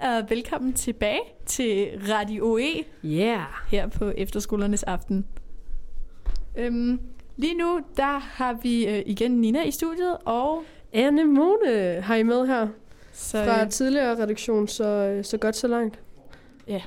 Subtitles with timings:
[0.00, 3.40] og velkommen tilbage til Radio E Yeah.
[3.68, 5.26] her på Efterskolernes Aften.
[6.58, 7.00] Øhm,
[7.36, 12.22] lige nu, der har vi øh, igen Nina i studiet, og Anne Mone har I
[12.22, 12.68] med her.
[13.12, 16.00] så, Fra øh, tidligere redaktion, så, så godt, så langt.
[16.68, 16.82] Ja.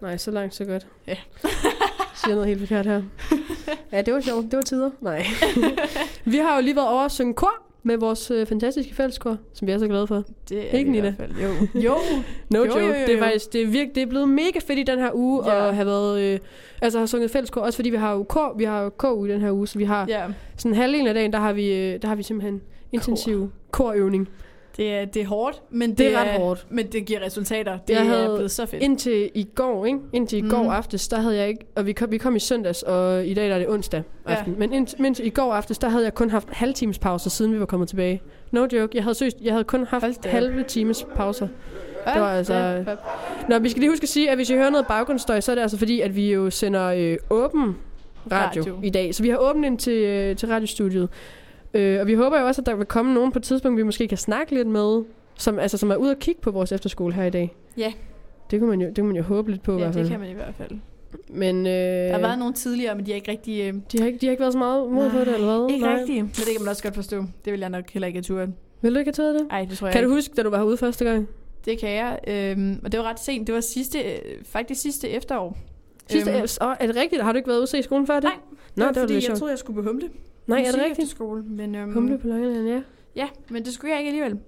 [0.00, 0.86] Nej, så langt, så godt.
[1.06, 1.16] Ja.
[2.24, 3.02] Siger noget helt forkert her.
[3.92, 4.44] Ja, det var sjovt.
[4.44, 4.90] Det var tider.
[5.00, 5.26] Nej.
[6.24, 9.66] vi har jo lige været over at synge kor med vores øh, fantastiske fælleskor, som
[9.68, 10.24] vi er så glade for.
[10.48, 11.14] det er Ikke, vi i Nina?
[11.16, 11.42] hvert fald.
[11.74, 11.80] Jo.
[11.80, 11.94] jo.
[12.50, 12.78] No Jo, joke.
[12.80, 13.18] jo, jo, Det er jo.
[13.24, 15.68] faktisk det er virkelig, det er blevet mega fedt i den her uge Ja.
[15.68, 16.38] at have været øh,
[16.82, 19.28] altså have sunget fælleskor, også fordi vi har jo kor, vi har jo kor i
[19.30, 22.02] den her uge, så vi har Ja, sådan halvdelen af dagen, der har vi øh,
[22.02, 22.60] der har vi simpelthen
[22.92, 24.28] intensiv korøvning.
[24.76, 26.66] Det er, det er hårdt, men det, Det er ret hårdt.
[26.70, 27.78] Men det giver resultater.
[27.78, 28.82] Det Jeg er havde blevet så fedt.
[28.82, 29.98] Indtil i går, ikke?
[30.12, 30.50] Indtil i Mhm.
[30.50, 31.66] går aftes, der havde jeg ikke...
[31.74, 34.34] Og vi kom, vi kom i søndags, og i dag der er det onsdag Ja.
[34.34, 34.54] aften.
[34.58, 37.60] Men indtil, indtil i går aftes, der havde jeg kun haft halvtimes pauser, siden vi
[37.60, 38.22] var kommet tilbage.
[38.50, 38.88] No joke.
[38.94, 41.48] Jeg havde, søst, jeg havde kun haft halve times pauser.
[42.06, 42.84] Ja, det var altså- ja, ja.
[43.48, 45.54] Nå, vi skal lige huske at sige, at hvis I hører noget baggrundsstøj, så er
[45.54, 47.76] det altså fordi, at vi jo sender øh, åben
[48.32, 48.62] radio, Radio.
[48.62, 49.14] radio i dag.
[49.14, 51.08] Så vi har åbent ind til, øh, til radiostudiet.
[51.76, 53.82] Øh, og vi håber jo også, at der vil komme nogen på et tidspunkt, vi
[53.82, 55.02] måske kan snakke lidt med,
[55.38, 57.54] som, altså, som er ude og kigge på vores efterskole her i dag.
[57.76, 57.92] Ja.
[58.50, 60.04] Det kunne man jo, det kunne man jo håbe lidt på i ja, hvert fald.
[60.04, 60.70] det kan man i hvert fald.
[61.28, 63.60] Men øh, Der har været nogle tidligere, men de har ikke rigtig...
[63.68, 65.70] Øh, de, har ikke, de har ikke været så meget mod på det, eller hvad?
[65.74, 65.94] Ikke Nej.
[65.98, 66.22] rigtigt.
[66.22, 67.24] Men det kan man også godt forstå.
[67.44, 68.52] Det vil jeg nok heller ikke have turet.
[68.82, 69.46] Vil du ikke have det?
[69.50, 70.14] Ej, det tror jeg Kan du ikke.
[70.16, 71.28] huske, da du var herude første gang?
[71.64, 72.18] Det kan jeg.
[72.28, 73.46] Øhm, og det var ret sent.
[73.46, 75.58] Det var sidste, øh, faktisk sidste efterår.
[76.10, 77.22] Sidste, Øhm, åh, er det rigtigt?
[77.22, 78.24] Har du ikke været ude og se skolen før det?
[78.24, 78.40] Nej, Nå,
[78.74, 80.08] det var, det var fordi, lidt jeg troede, jeg skulle på humle.
[80.46, 81.08] Nej, er det rigtigt?
[81.08, 82.82] Skole, men, øhm, Humle på Langeland, ja.
[83.16, 84.38] Ja, men det skulle jeg ikke alligevel.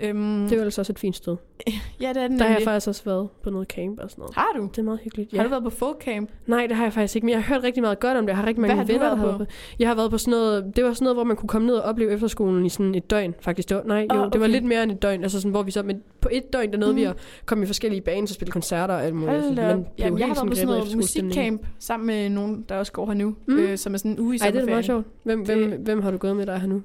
[0.00, 1.36] Øhm, Det var altså også et fint sted.
[2.00, 4.22] ja, det er den Der har jeg faktisk også været på noget camp og sådan
[4.22, 4.34] noget.
[4.34, 4.62] Har du?
[4.70, 5.32] Det er meget hyggeligt.
[5.32, 5.36] Ja.
[5.36, 6.30] Har du været på folk camp?
[6.46, 8.28] Nej, det har jeg faktisk ikke, men jeg har hørt rigtig meget godt om det.
[8.28, 9.54] Jeg har rigtig mange Hvad har du venner, der været på?
[9.78, 11.74] Jeg har været på sådan noget, det var sådan noget, hvor man kunne komme ned
[11.74, 13.68] og opleve efterskolen i sådan et døgn, faktisk.
[13.68, 14.52] Det var, nej, jo, Ah, det var okay.
[14.54, 16.78] lidt mere end et døgn, altså sådan, hvor vi så, men på et døgn, der
[16.78, 17.00] nåede Mhm.
[17.00, 19.30] vi at komme i forskellige baner og spille koncerter og alt muligt.
[19.30, 22.64] Hold Altså, da man Jamen, jeg har været på sådan noget musikcamp sammen med nogen,
[22.68, 23.34] der også går her nu.
[23.46, 23.58] Mm.
[23.58, 25.06] Øh, som er sådan en uge i Ej, det er meget sjovt.
[25.22, 26.82] Hvem, Det- hvem, hvem har du gået med der her nu?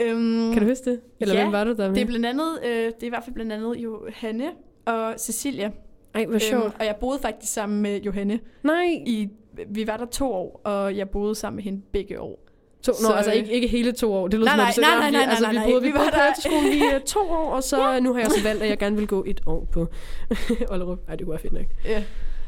[0.00, 1.00] Øhm, Kan du huske det?
[1.20, 1.94] Eller ja, hvem var du der med?
[1.94, 4.50] Det er blandt andet, øh, det er i hvert fald blandt andet Johanne
[4.86, 5.70] og Cecilia.
[6.14, 6.64] Ej, hvor sjovt.
[6.64, 8.40] Øhm, og jeg boede faktisk sammen med Johanne.
[8.62, 8.84] Nej.
[9.06, 9.28] I,
[9.68, 12.38] vi var der to år, og jeg boede sammen med hende begge år.
[12.82, 14.28] To, nå, Så, altså øh, ikke, ikke hele to år.
[14.28, 15.82] Det lyder Nej, som nej, nej, var, nej, fordi, nej, altså, nej, vi nej, boede,
[15.82, 18.00] vi vi var på der- efterskolen i uh, to år, og så ja.
[18.00, 19.86] nu har jeg så valgt, at jeg gerne vil gå et år på
[20.72, 20.98] Ollerup.
[21.08, 21.66] Ej, det være fedt nok.
[21.84, 22.04] Ja.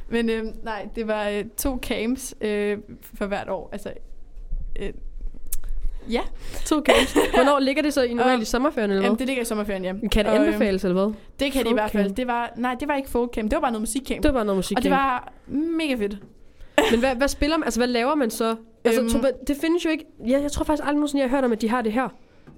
[0.09, 2.79] Men øh, nej, det var øh, to camps øh,
[3.19, 3.69] for hvert år.
[3.73, 3.93] Altså,
[4.81, 4.93] øh,
[6.11, 6.21] ja,
[6.65, 7.13] To camps.
[7.35, 9.19] Hvornår ligger det så i normalt i sommerferien, eller Jamen, hvad?
[9.19, 9.93] det ligger i sommerferien, ja.
[10.13, 11.15] Kan det Og, øhm, anbefales, eller hvad?
[11.41, 12.11] Det kan det i hvert fald.
[12.15, 13.51] Det var, nej, det var ikke folkcamp.
[13.51, 14.23] Det var bare noget musikcamp.
[14.23, 14.77] Det var bare noget musik.
[14.77, 16.19] og det var mega fedt.
[16.91, 17.65] Men hvad, hvad spiller man?
[17.65, 18.57] Altså, hvad laver man så?
[18.85, 19.11] Altså, Øhm.
[19.17, 20.05] øhm, det findes jo ikke...
[20.29, 22.09] Ja, jeg tror faktisk aldrig nogensinde, jeg har hørt om, at de har det her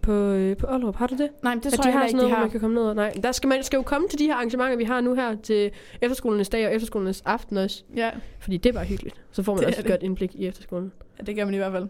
[0.02, 0.96] på, øh, på Ollerup.
[0.96, 1.28] Har du det?
[1.42, 2.42] Nej, men det at tror de jeg har ikke, noget, de har.
[2.42, 2.94] man kan komme ned og...
[2.94, 5.36] Nej, der skal man skal jo komme til de her arrangementer, vi har nu her
[5.42, 5.70] til
[6.02, 7.82] efterskolernes dag og efterskolernes aften også.
[7.96, 8.10] Ja.
[8.40, 9.16] Fordi det er bare hyggeligt.
[9.32, 9.92] Så får man Det også et det.
[9.92, 10.92] godt indblik i efterskolen.
[11.18, 11.86] ja, det gør man i hvert fald.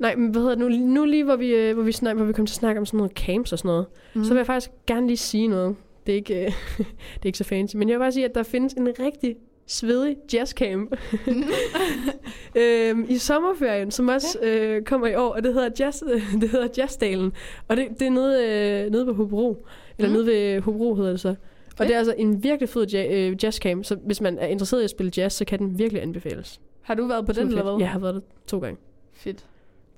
[0.00, 0.86] Nej, men hvad hedder det nu?
[0.86, 2.86] Nu lige, hvor vi, øh, hvor vi, snak, hvor vi kom til at snakke om
[2.86, 4.24] sådan noget camps og sådan noget, mm.
[4.24, 5.76] så vil jeg faktisk gerne lige sige noget.
[6.06, 6.52] Det er ikke, øh,
[7.14, 9.36] det er ikke så fancy, men jeg vil bare sige, at der findes en rigtig
[9.66, 10.96] svedig jazzcamp
[12.56, 16.02] øhm, i sommerferien, som også øh, kommer i år, og det hedder, jazz,
[16.40, 17.32] det hedder Jazzdalen.
[17.68, 18.44] Og det, det er nede,
[18.84, 19.66] øh, nede ved Hobro,
[19.98, 20.16] eller Mm.
[20.16, 20.24] mm.
[20.24, 21.34] nede ved Hobro hedder det så.
[21.78, 24.80] Og det er altså en virkelig fed ja, øh, jazzcamp, så hvis man er interesseret
[24.80, 26.60] i at spille jazz, så kan den virkelig anbefales.
[26.82, 27.76] Har du været på den, eller hvad?
[27.80, 28.78] Jeg har været der to gange.
[29.14, 29.44] Fedt.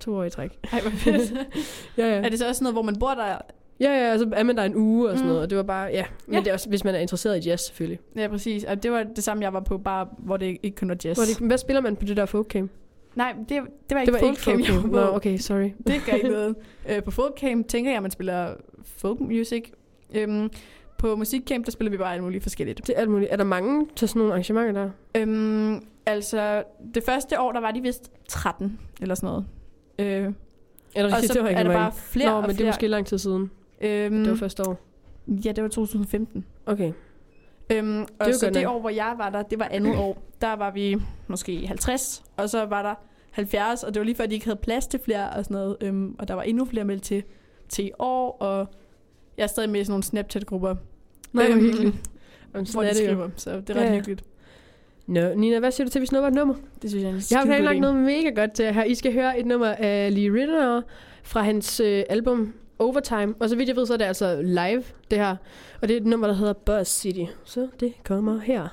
[0.02, 0.58] To år i træk.
[0.72, 1.32] Ej, hvor fedt.
[1.98, 2.22] Ja, ja.
[2.24, 3.24] er det så også noget, hvor man bor der?
[3.80, 5.28] Ja, ja, altså er man der en uge og sådan Mm.
[5.28, 6.04] noget, og det var bare, ja.
[6.26, 6.40] Men Ja.
[6.40, 7.98] det er også, hvis man er interesseret i jazz, selvfølgelig.
[8.16, 8.64] Ja, præcis.
[8.64, 11.18] Og det var det samme, jeg var på, bare hvor det ikke kun var jazz.
[11.18, 12.70] Hvor det, hvad spiller man på det der folkcamp?
[13.14, 14.90] Nej, det, det var ikke Det var ikke jeg var folkcamp.
[14.90, 14.96] på.
[14.96, 15.70] Nå, okay, sorry.
[15.86, 16.54] Det gør ikke noget.
[16.90, 18.54] Øh, på folkcamp tænker jeg, at man spiller
[18.96, 19.70] folk music.
[20.14, 20.50] Øhm,
[20.98, 22.86] på musikcamp, der spiller vi bare alt muligt forskelligt.
[22.86, 23.32] Det er alt muligt.
[23.32, 24.90] Er der mange til sådan nogle arrangementer der?
[25.22, 26.62] Øhm, altså,
[26.94, 29.46] det første år, der var de vist 13, eller sådan noget.
[29.98, 32.48] Øh, Er det og så Det var ikke er der bare flere Nå, og men
[32.50, 32.68] det er flere.
[32.68, 33.50] måske lang tid siden.
[33.80, 34.80] Øhm, Det var første år.
[35.44, 36.44] Ja, det var 2015.
[36.66, 36.92] Okay.
[37.72, 38.74] Øhm, og jo så det nok.
[38.74, 40.22] år, hvor jeg var der, det var andet år.
[40.40, 40.96] Der var vi
[41.26, 42.94] måske 50, og så var der
[43.30, 45.76] 70, og det var lige før, de ikke havde plads til flere og sådan noget.
[45.80, 47.22] Øhm, og der var endnu flere meldt til,
[47.68, 48.66] til i år, og
[49.36, 50.74] jeg er stadig med i sådan nogle Snapchat-grupper.
[51.32, 51.92] Nej, hvor øhm, hyggeligt.
[51.94, 53.94] Hvor Jamen, sådan de er det skriver, så det er ret Ja, ja.
[53.94, 54.24] hyggeligt.
[55.06, 56.54] Nå, Nina, hvad siger du til, at vi snupper et nummer?
[56.82, 58.84] Det synes jeg er Jeg har planlagt noget mega godt til her.
[58.84, 60.82] I skal høre et nummer af Lee Ritenour
[61.22, 63.34] fra hans øh, album Overtime.
[63.40, 65.36] Og så vidt jeg ved, så er det altså live, det her.
[65.82, 67.32] Og det er et nummer, der hedder Buzz City.
[67.44, 68.68] Så det kommer her.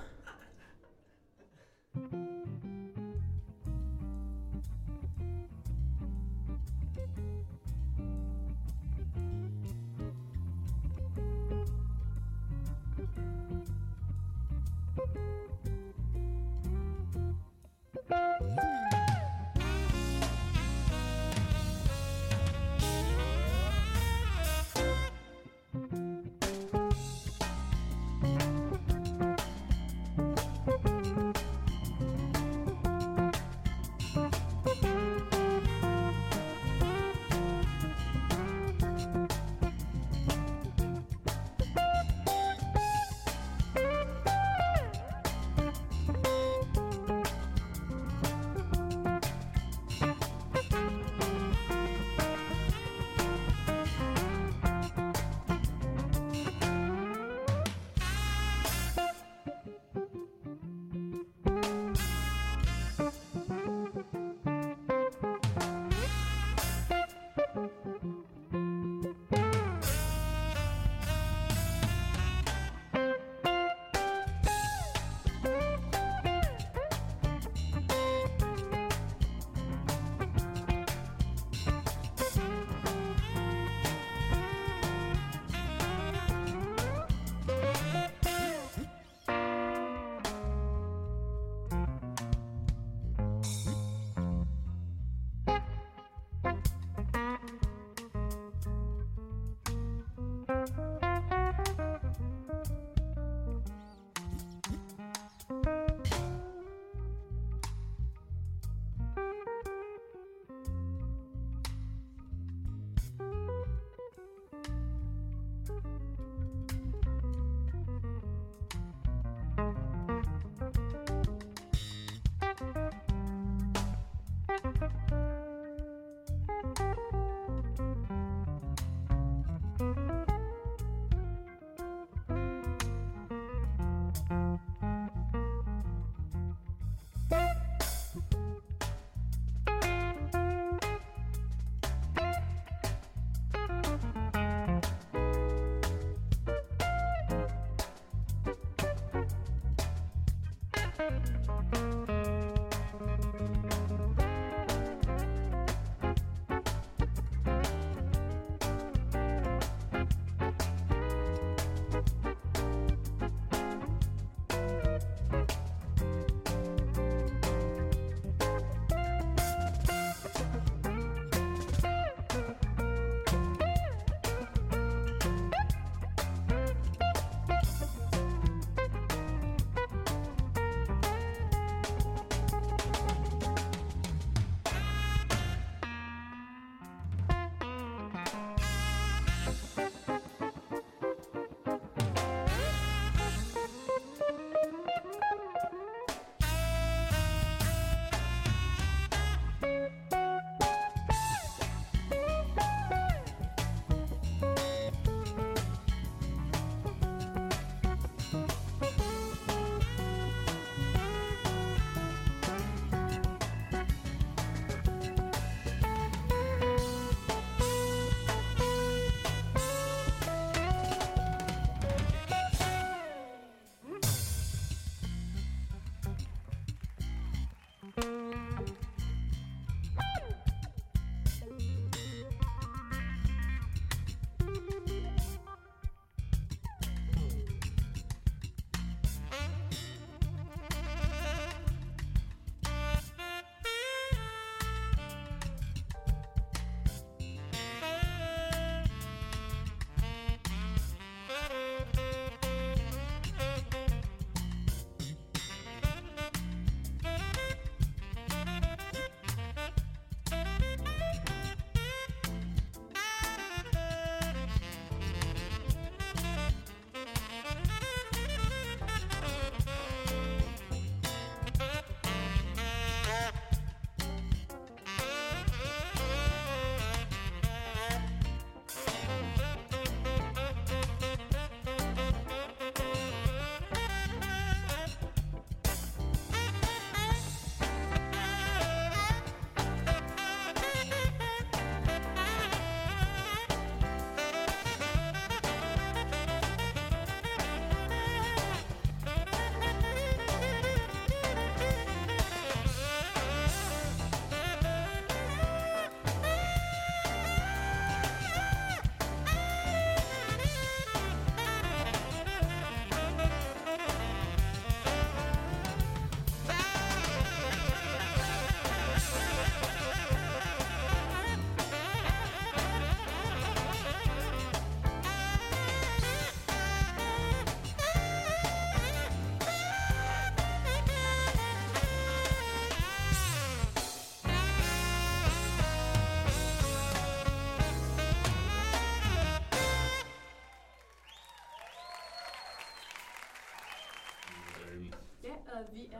[345.73, 345.97] vi er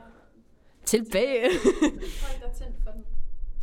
[0.86, 1.50] Tilbage.
[2.24, 3.02] folk, der er tændt for den.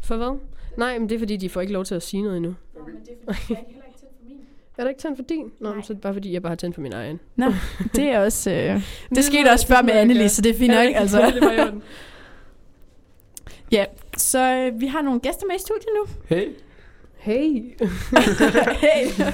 [0.03, 0.39] For hvad?
[0.77, 2.55] Nej, men det er fordi, de får ikke lov til at sige noget endnu.
[2.75, 4.37] Nå, men det er fordi, jeg er heller ikke tændt for min.
[4.79, 5.53] Er der ikke tændt for din?
[5.61, 5.75] Nå, Nej.
[5.75, 7.21] men så er det bare fordi, jeg bare har tændt for min egen.
[7.37, 7.53] Nå,
[7.95, 8.51] det er også...
[8.51, 8.83] Øh, det,
[9.15, 10.87] det skete også før med var Anneli, ikke- så det er fint nok.
[10.95, 11.21] Altså.
[11.21, 11.81] det i.
[13.73, 13.85] Ja,
[14.17, 14.39] så
[14.73, 16.07] øh, vi har nogle gæster med i studiet nu.
[16.37, 16.49] Hey.
[17.17, 17.63] Hey.
[18.87, 19.25] hey.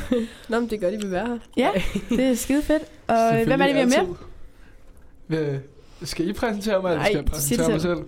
[0.49, 1.39] Nå, men det gør de vil være her.
[1.57, 1.71] Ja,
[2.09, 2.83] det er skide fedt.
[3.07, 4.07] Og øh, hvem er det, vi har
[5.29, 5.61] med?
[6.05, 7.99] Skal I præsentere mig, eller skal jeg præsentere mig selv?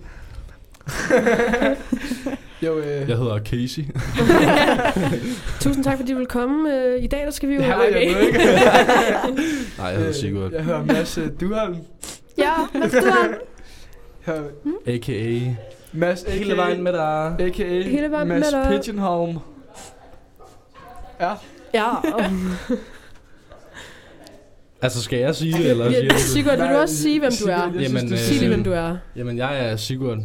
[2.61, 3.83] jo, øh, Jeg hedder Casey.
[5.61, 6.73] Tusind tak, fordi du vil komme.
[6.75, 7.59] Øh, I dag der skal vi jo...
[7.59, 8.15] det har jeg ikke.
[9.77, 10.51] Nej, jeg hedder Sigurd.
[10.51, 11.75] Jeg hedder Mads øh, Duholm.
[12.37, 13.35] Ja, hvad skal du have?
[14.27, 15.55] Jeg hedder A.k.a.
[15.93, 16.31] Mads, a.k.a.
[16.37, 17.35] Hele vejen med dig.
[17.39, 17.81] A.k.a.
[17.81, 18.81] Hele vejen Mads med dig.
[18.81, 19.37] Pigeonholm.
[21.21, 21.33] Ja,
[21.73, 21.89] Ja,
[24.85, 26.17] Altså, skal jeg sige det, eller siger Ja?
[26.17, 27.81] Sigurd, vil du også sige, hvem du er?
[27.81, 28.97] Jamen, du øh, Sig lige, hvem du er.
[29.15, 30.17] Jamen, jeg er Sigurd,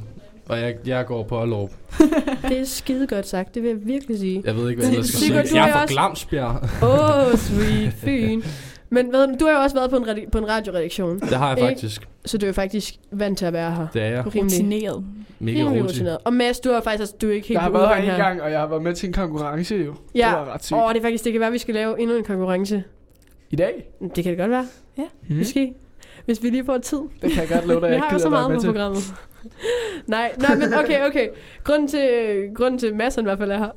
[0.49, 1.71] og jeg, jeg går på Aalrup.
[2.49, 4.43] Det er skide godt sagt, det vil jeg virkelig sige.
[4.45, 5.51] Jeg ved ikke, hvad jeg skal Sigurd, sige.
[5.53, 6.69] du Jeg er fra også- Glamsbjerg.
[6.83, 8.43] Åh, oh, sweet, fyn.
[8.91, 11.49] Men hvad, du har jo også været på en, radi- på en radioredaktion, Det har
[11.49, 11.69] jeg Ikke?
[11.69, 12.09] faktisk.
[12.25, 13.87] så du er faktisk vant til at være her.
[13.95, 14.27] Det er jeg.
[14.27, 15.05] Rimelig, Rutineret.
[15.39, 16.19] Mega rutineret.
[16.25, 18.21] Og Mads, du har faktisk altså, du er ikke helt Jeg har været her en
[18.21, 19.95] gang, og jeg har været med til en konkurrence jo.
[20.15, 20.27] Ja.
[20.29, 20.77] Det var ret sygt.
[20.77, 22.83] Åh, oh, det er faktisk, det kan være, at vi skal lave endnu en konkurrence.
[23.51, 23.89] I dag?
[24.17, 24.67] Det kan det godt være,
[25.29, 25.37] Mm.
[25.37, 25.75] måske.
[26.25, 26.99] Hvis vi lige får tid.
[27.23, 28.69] Det kan jeg godt love dig, Vi jeg har så meget med på til.
[28.69, 29.03] programmet.
[30.07, 31.29] nej, nej, men okay, okay.
[31.65, 32.09] Grunden til,
[32.55, 33.71] grunden til Mads, han i hvert fald er her.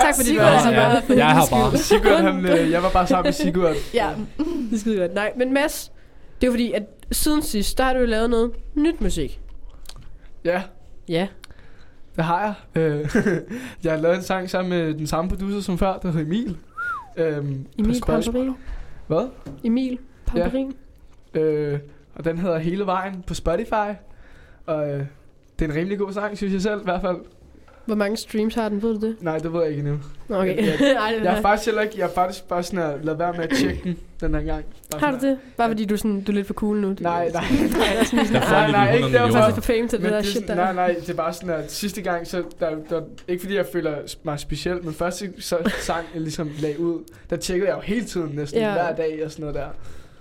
[0.00, 0.70] tak fordi du Sigurd her.
[0.70, 0.90] her.
[0.92, 1.78] bare for Jeg her bare.
[1.78, 3.74] Sigurd, han, øh, jeg var bare sammen med Sigurd.
[3.94, 4.08] Ja.
[4.38, 5.14] Det er skide godt.
[5.14, 5.92] Nej, men Mads,
[6.40, 9.40] det er fordi, at siden sidst, der har du jo lavet noget nyt musik.
[10.44, 10.62] Ja,
[11.08, 11.28] Ja.
[12.16, 12.82] det har jeg.
[12.82, 13.16] Øh,
[13.84, 16.56] jeg har lavet en sang sammen med den samme producer som før, der hedder Emil.
[17.16, 18.00] Øhm, Emil.
[18.06, 18.54] Pamperin.
[19.06, 19.28] Hvad?
[19.64, 20.74] Emil Pamperin.
[21.34, 21.78] Øh,
[22.14, 23.94] og den hedder Hele Vejen på Spotify.
[24.66, 25.06] Og øh,
[25.58, 27.16] det er en rimelig god sang, synes jeg selv i hvert fald.
[27.88, 29.16] Hvor mange streams har den, ved du det?
[29.20, 29.98] Nej, det ved jeg ikke endnu.
[30.30, 30.56] Okay.
[30.56, 30.78] Jeg-
[31.18, 33.40] det Jeg har faktisk heller ikke, jeg har faktisk bare sådan at lade være med
[33.40, 34.64] at tjekke den den her gang.
[34.90, 35.38] Bare har du det?
[35.56, 36.94] Bare fordi du, er sådan, du er lidt for cool nu?
[37.00, 37.44] Nej, nej.
[37.78, 39.38] Nej, sådan, Der Nej, nej, de ikke 100 derfor.
[39.38, 40.64] Du er for fame til det der det er shit sådan, der.
[40.64, 43.66] nej, nej, det er bare sådan, at sidste gang, så der, der, ikke fordi jeg
[43.72, 47.80] føler mig speciel, men første så, sang, jeg ligesom lagde ud, der tjekkede jeg jo
[47.82, 48.72] hele tiden næsten Ja.
[48.72, 49.68] hver dag og sådan noget der.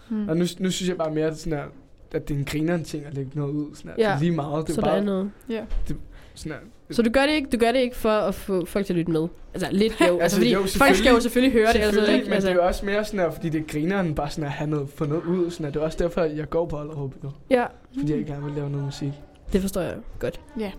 [0.10, 0.30] Mm.
[0.30, 1.66] Og nu, nu synes jeg bare mere, at, sådan her,
[2.14, 3.76] at det er en grineren ting at lægge noget ud.
[3.76, 4.04] Sådan her.
[4.04, 4.10] Ja.
[4.10, 4.68] Det er lige meget.
[4.68, 5.32] Det er Så der bare er noget.
[5.50, 5.62] Ja.
[6.36, 6.60] sådan her.
[6.92, 8.98] Så du gør det ikke, du gør det ikke for at få folk til at
[8.98, 9.28] lytte med?
[9.54, 10.06] Altså lidt jo.
[10.20, 11.22] altså, Altså, fordi jo, folk skal jo selvfølgelig.
[11.22, 11.80] selvfølgelig høre det.
[11.80, 12.26] Altså, Selvfølgelig, ikke?
[12.26, 14.44] men Altså, det er jo også mere sådan her, fordi det er grineren bare sådan
[14.44, 15.52] at have noget, få noget ud.
[15.52, 15.72] Sådan her.
[15.72, 17.32] Det er også derfor, jeg går på Allerhåb jo.
[17.50, 17.66] ja,
[18.00, 19.12] Fordi jeg gerne vil lave noget musik.
[19.54, 20.40] det forstår jeg godt.
[20.60, 20.72] Ja.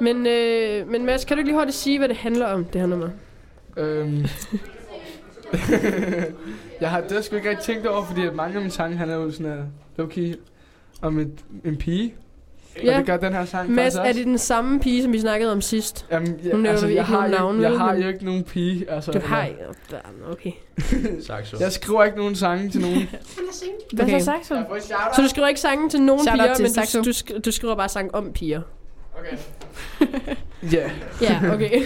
[0.00, 2.88] Men, øh, men Mads, kan du lige hurtigt sige, hvad det handler om, det her
[2.88, 3.08] nummer?
[3.76, 4.24] Øhm.
[6.80, 8.96] jeg har det har sgu ikke rigtig tænkt over, fordi at mange af mine sange
[8.96, 9.64] handler jo sådan her
[10.04, 10.38] low-key
[11.02, 11.32] om et,
[11.64, 12.14] en pige.
[12.84, 12.92] Ja.
[12.92, 15.52] Og det gør den her sang Mads, er det den samme pige, som vi snakkede
[15.52, 16.06] om sidst?
[16.10, 18.08] Jamen, Nu ja, nævner altså, vi jeg ikke har, nogen navne, jeg vel, har jo
[18.08, 18.90] ikke nogen pige.
[18.90, 19.48] Altså, Du har...
[20.30, 20.52] Okay.
[21.26, 21.56] Saxo.
[21.60, 22.96] Jeg skriver ikke nogen sange til nogen.
[23.92, 24.18] Hvad Okay.
[24.18, 24.64] så sagt så?
[25.16, 26.98] Så du skriver ikke sange til nogen Shout out piger, til men Saxo.
[26.98, 28.60] du, du, sk- du skriver bare sang om piger?
[29.18, 29.36] Okay.
[30.72, 30.90] Ja.
[31.22, 31.82] Ja, okay.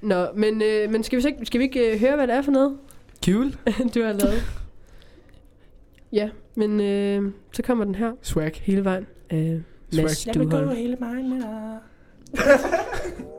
[0.00, 2.34] Nå, men, øh, men skal vi, så ikke, skal vi ikke øh, høre, hvad det
[2.36, 2.76] er for noget,
[3.24, 3.52] Cool.
[3.94, 4.42] du har lavet?
[6.12, 6.28] Ja,
[6.58, 8.52] men øh, så kommer den her Swag.
[8.62, 9.06] hele vejen.
[9.32, 9.60] Øh,
[9.96, 10.34] Mads Swag.
[10.34, 10.68] Duholm.
[10.68, 11.78] hele vejen med dig.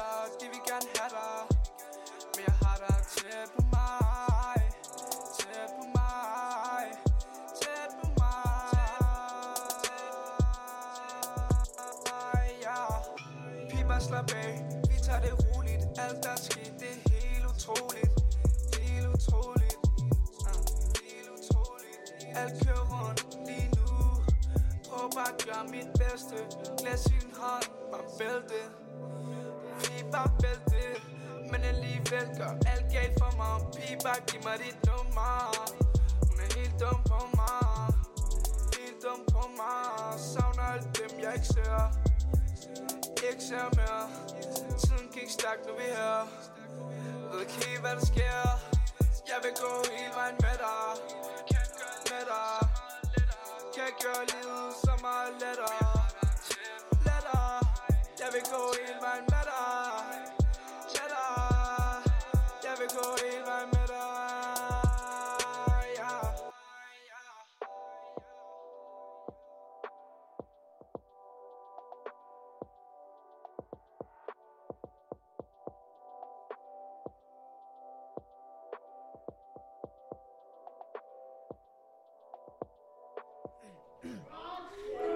[0.00, 1.40] dig, lettere De vil gerne have dig.
[2.34, 4.58] Men jeg har dig tæt på mig.
[5.38, 6.84] Tæt på mig.
[7.60, 8.60] Tæt på mig
[12.66, 12.80] Ja.
[13.70, 14.52] Pig slap af.
[14.90, 15.82] Vi tager det roligt.
[16.04, 18.12] Alt der skete, det er helt utroligt.
[18.78, 19.78] Helt utroligt.
[20.46, 20.60] Uh,
[21.08, 21.98] Helt utroligt.
[22.40, 23.88] Alt kører rundt lige nu.
[24.88, 26.36] Prøv bare at gøre mit bedste.
[26.80, 27.68] Glas i din hånd.
[27.92, 28.89] Bare bælte
[30.42, 31.02] bæltet
[31.50, 33.54] Men alligevel gør alt galt for mig.
[33.74, 35.32] Pige bare giv mig dit nummer.
[36.28, 37.94] Hun er helt dum på mig.
[38.78, 40.20] Helt dum på mig.
[40.30, 41.78] Savner alle dem jeg ikke ser.
[43.30, 44.04] Ikke ser mere.
[44.82, 46.18] Tiden gik stærkt nu er vi her.
[47.30, 48.40] Ved ikke helt, hvad der sker.
[49.30, 50.90] Jeg vil gå hele vejen med dig.
[52.10, 52.68] Med dig
[53.74, 55.99] Kan gøre livet så meget Lettere.
[58.20, 60.29] Jeg vil gå hele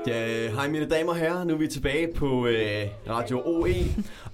[0.06, 3.74] Ja, hej mine damer og herrer, nu er vi tilbage på øh, Radio OE,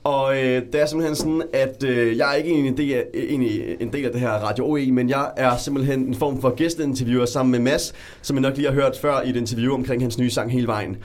[0.04, 3.42] og øh, det er simpelthen sådan, at øh, jeg er ikke en del, af, en,
[3.80, 7.26] en del af det her Radio OE, men jeg er simpelthen en form for gæsteinterviewer
[7.26, 10.18] sammen med Mads, som I nok lige har hørt før i et interview omkring hans
[10.18, 10.96] nye sang Hele Vejen.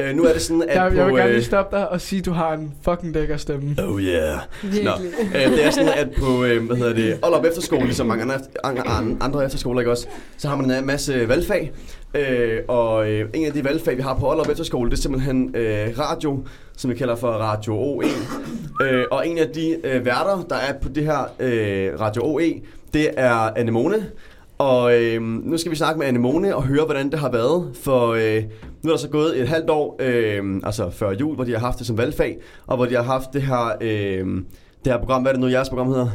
[0.00, 0.96] Øh, nu er det sådan, at Jeg, på...
[0.96, 3.36] jeg vil gerne lige øh, stoppe dig og sige, at du har en fucking lækker
[3.36, 3.76] stemme.
[3.82, 4.38] Oh yeah.
[4.62, 4.92] Nå, Virkelig.
[5.34, 8.34] øh, det er sådan, at på, øh, hvad hedder det, Ollerup Efterskole, ligesom mange
[8.64, 8.84] andre,
[9.20, 10.06] andre, efterskoler, ikke også,
[10.36, 11.72] så har man en masse valgfag.
[12.14, 15.54] Øh, og øh, en af de valgfag, vi har på Ollerup Efterskole, det er simpelthen
[15.54, 16.44] øh, radio,
[16.76, 18.04] som vi kalder for Radio OE.
[18.82, 22.52] Øh, og en af de øh, værter, der er på det her øh, Radio OE,
[22.94, 23.96] det er Anemone.
[24.58, 27.70] Og øh, nu skal vi snakke med Anemone og høre, hvordan det har været.
[27.74, 28.42] For øh,
[28.82, 31.58] nu er der så gået et halvt år, øh, altså før jul, hvor de har
[31.58, 34.26] haft det som valgfag, og hvor de har haft det her, øh,
[34.84, 35.22] det her program.
[35.22, 36.08] Hvad er det nu, jeres program hedder?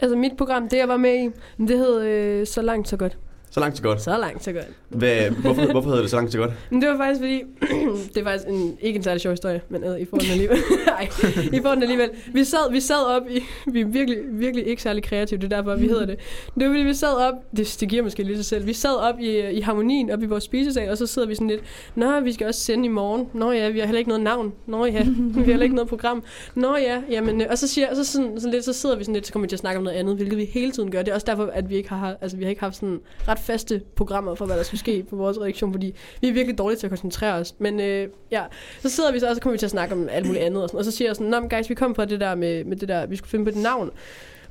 [0.00, 1.30] Altså mit program, det jeg var med i,
[1.62, 3.18] det hed øh, Så langt, så godt.
[3.50, 4.02] Så langt så godt.
[4.02, 4.66] Så langt, så godt.
[4.88, 6.50] Hvad, hvorfor, hvorfor hedder det så langt så godt?
[6.70, 7.42] Men det var faktisk fordi,
[8.14, 10.58] det er faktisk en, ikke en særlig sjov historie, men I får den alligevel.
[10.98, 11.08] Ej,
[11.52, 12.10] I får den alligevel.
[12.32, 15.56] Vi sad, vi sad op i, vi er virkelig, virkelig ikke særlig kreative, det er
[15.56, 16.18] derfor, vi hedder det.
[16.54, 18.96] Det var fordi, vi sad op, det, det giver måske lige sig selv, vi sad
[18.96, 21.62] op i, i harmonien, op i vores spisesal, og så sidder vi sådan lidt,
[21.94, 23.28] Nå, vi skal også sende i morgen.
[23.34, 24.52] Nå ja, vi har heller ikke noget navn.
[24.66, 26.22] Nå ja, vi har heller ikke noget program.
[26.54, 29.04] Nå ja, jamen, øh, og så, siger, og så, sådan, sådan lidt, så sidder vi
[29.04, 30.90] sådan lidt, så kommer vi til at snakke om noget andet, hvilket vi hele tiden
[30.90, 31.02] gør.
[31.02, 33.37] Det er også derfor, at vi ikke har, altså, vi har ikke haft sådan ret
[33.38, 36.78] faste programmer for, hvad der skal ske på vores redaktion, fordi vi er virkelig dårlige
[36.78, 37.54] til at koncentrere os.
[37.58, 38.42] Men øh, ja,
[38.80, 40.62] så sidder vi så, og så kommer vi til at snakke om alt muligt andet.
[40.62, 42.64] Og, sådan, og så siger jeg sådan, Nå, guys, vi kom fra det der med,
[42.64, 43.90] med det der, vi skulle finde på et navn.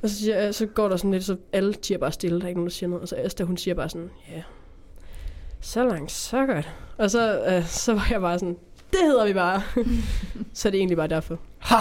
[0.02, 2.44] Og så, siger jeg, så går der sådan lidt, så alle tiger bare stille, der
[2.44, 3.02] er ikke nogen, der siger noget.
[3.02, 4.42] Og så Asta, hun siger bare sådan, ja,
[5.60, 6.68] så langt, så godt.
[6.98, 8.56] Og så, øh, så var jeg bare sådan,
[8.90, 9.62] det hedder vi bare.
[10.54, 11.38] så er det egentlig bare derfor.
[11.58, 11.76] Ha!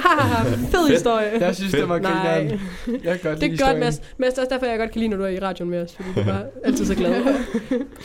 [0.00, 1.30] Haha, fed historie.
[1.40, 2.60] Jeg synes, det var Nej, grineren.
[3.04, 3.78] Jeg kan godt det er godt.
[3.78, 4.00] Mads.
[4.18, 5.82] Mads, det er også derfor, jeg godt kan lide, når du er i radioen med
[5.82, 7.14] os, fordi du er bare altid så glad.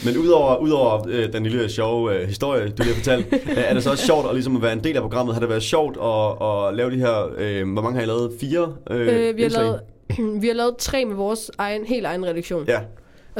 [0.06, 3.73] Men udover, udover øh, den lille sjove øh, historie, du lige har fortalt, øh, er
[3.73, 5.36] det så også sjovt at, ligesom at være en del af programmet?
[5.36, 8.32] Har det været sjovt at, at lave de her, øh, hvor mange har I lavet?
[8.39, 9.63] Fire øh, Øh, vi, har indslag?
[9.63, 9.82] lavet,
[10.41, 12.65] vi har lavet tre med vores egen, helt egen redaktion.
[12.67, 12.80] Ja,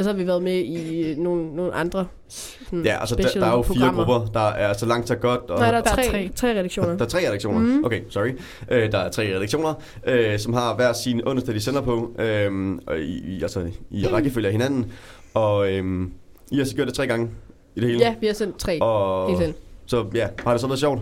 [0.00, 3.46] Og så har vi været med i nogle, nogle andre sådan ja altså der, der
[3.46, 4.04] er jo fire programmer.
[4.04, 4.32] grupper.
[4.32, 5.40] Der er så langt så godt.
[5.50, 6.30] Og, Nej, der er Der er tre, tre.
[6.36, 6.96] tre redaktioner.
[6.96, 7.60] Der er tre redaktioner?
[7.60, 7.84] Mhm.
[7.84, 8.28] Okay, sorry.
[8.70, 9.74] Øh, der er tre redaktioner,
[10.06, 14.06] øh, som har hver sin onsdag, de sender på, øh, og i, i, altså, i
[14.06, 14.92] rækkefølge af hinanden.
[15.34, 16.06] Og øh,
[16.50, 17.30] I har så gjort det tre gange
[17.76, 18.00] i det hele.
[18.00, 19.54] Ja, vi har sendt tre Og, helt selv.
[19.86, 21.00] så ja, har det så været sjovt?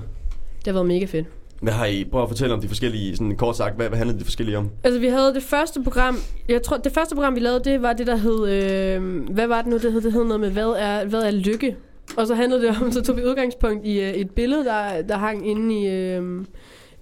[0.59, 1.27] Det har været mega fedt.
[1.61, 4.19] Hvad har I Prøv at fortælle om de forskellige, sådan kort sagt, hvad, hvad handlede
[4.19, 4.71] de forskellige om?
[4.85, 6.17] Altså, vi havde det første program,
[6.49, 9.63] jeg tror, det første program, vi lavede, det var det, der hed, øh, hvad var
[9.63, 10.01] det nu, det hed?
[10.01, 11.77] Det hed noget med, hvad er, hvad er lykke?
[12.17, 15.17] Og så handlede det om, så tog vi udgangspunkt i øh, et billede, der, der
[15.17, 16.45] hang inde i, øh,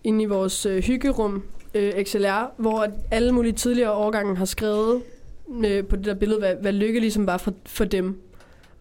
[0.05, 1.43] inde i vores øh, hyggerum,
[1.75, 5.03] øh, XLR, hvor alle mulige tidligere årgange har skrevet
[5.65, 8.21] øh, på det der billede, hvad, hvad lykke ligesom var for, for dem.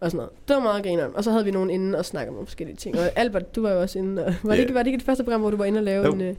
[0.00, 0.30] Og sådan noget.
[0.48, 1.16] Det var meget grineren.
[1.16, 2.98] Og så havde vi nogen inde og snakke om nogle forskellige ting.
[2.98, 4.24] Og Albert, du var jo også inde.
[4.24, 5.84] Og, var, det ikke, var det ikke det første program, hvor du var inde og
[5.84, 6.34] lave en, øh,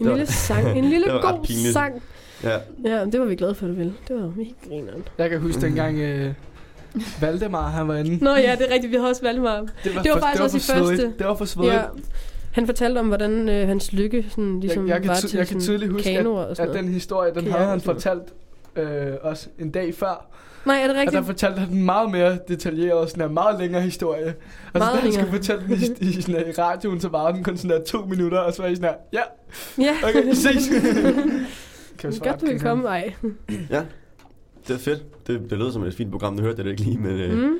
[0.00, 0.78] en lille sang?
[0.78, 1.72] En lille god pinligt.
[1.72, 2.02] sang.
[2.42, 3.94] Ja, Ja, det var vi glade for, du ville.
[4.08, 5.08] Det var mega grineren.
[5.18, 6.32] Jeg kan huske dengang øh,
[7.20, 8.24] Valdemar, han var inde.
[8.24, 8.90] Nå ja, det er rigtigt.
[8.90, 9.56] Vi havde også Valdemar.
[9.84, 11.14] Det var, Det var for, faktisk det var også for i første.
[11.18, 11.74] Det var for svedigt.
[11.74, 11.82] Ja.
[12.52, 15.46] Han fortalte om, hvordan øh, hans lykke sådan, ligesom jeg, jeg, kan, var til jeg
[15.46, 18.22] kan tydeligt huske, og at, sådan at den historie, den havde han fortalt
[18.76, 20.26] øh, os en dag før.
[20.66, 21.12] Nej, er det Og rigtigt?
[21.20, 24.26] der fortalte han den meget mere detaljeret, sådan en meget længere historie.
[24.26, 24.34] Og
[24.72, 27.32] så Meget da han skulle fortælle den i, i, sådan, her, i radioen, så var
[27.32, 29.22] den kun sådan der to minutter, og så var I sådan her, ja,
[29.84, 29.96] Ja.
[30.08, 30.68] okay, ses.
[31.98, 32.88] kan vi Godt, du vil komme.
[32.88, 33.14] Ej.
[33.70, 33.82] ja.
[34.68, 35.26] Det er fedt.
[35.26, 37.58] Det, det lød som et fint program, du hørte det ikke lige, men øh, mm.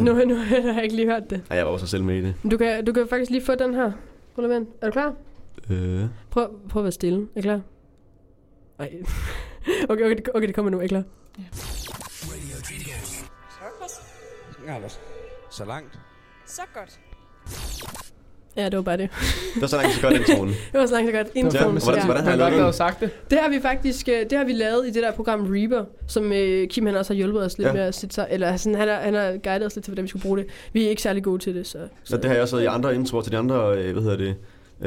[0.00, 1.40] Nu, nu har jeg ikke lige hørt det.
[1.50, 2.34] jeg var også selv med i det.
[2.50, 3.92] Du kan, du kan faktisk lige få den her.
[4.34, 4.62] Prøv at.
[4.80, 5.14] Er du klar?
[5.70, 6.00] Øh.
[6.30, 7.18] Prøv, prøv at være stille.
[7.36, 7.60] Er du klar?
[8.78, 8.90] Ej.
[9.88, 10.78] Okay, okay, det, okay, det kommer nu.
[10.78, 11.02] Er I klar?
[14.68, 15.00] Anders.
[15.50, 15.98] Så langt.
[16.46, 16.98] Så godt.
[18.56, 19.08] Ja, det var bare det.
[19.54, 20.48] Det var så langt så godt introen.
[20.48, 21.26] Det var så langt så godt.
[21.34, 21.78] Ja, Introen.
[21.82, 23.30] hvordan- hvordan har I jeg lavet sagt det.
[23.30, 26.32] Det har vi faktisk øh, det har vi lavet i det der program Reaper, som
[26.32, 27.70] øh, Kim han også har hjulpet os lidt Ja.
[27.72, 27.74] ja.
[27.78, 30.02] med at sætte sig, eller sådan, han, har, han har guidet os lidt til, hvordan
[30.04, 30.46] vi skulle bruge det.
[30.72, 31.78] Vi er ikke særlig gode til det, så.
[32.04, 34.16] Så det har jeg også været i andre introer til de andre, øh, hvad hedder
[34.16, 34.36] det,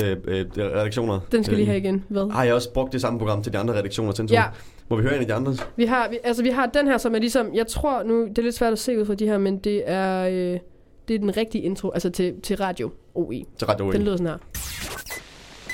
[0.03, 1.19] øh, øh, redaktioner.
[1.31, 2.03] Den skal lige Øh, have igen.
[2.09, 2.31] Hvad?
[2.31, 4.33] Har jeg også brugt det samme program til de andre redaktioner, Tento?
[4.33, 4.43] Ja,
[4.89, 5.55] Må vi høre en af de andre?
[5.75, 8.37] vi har, vi, altså vi har den her, som er ligesom, jeg tror nu, det
[8.37, 10.59] er lidt svært at se ud fra de her, men det er, øh,
[11.07, 13.43] det er den rigtige intro, altså til, til radio OE.
[13.57, 14.05] Til Radio Den OE.
[14.05, 14.37] lyder sådan her.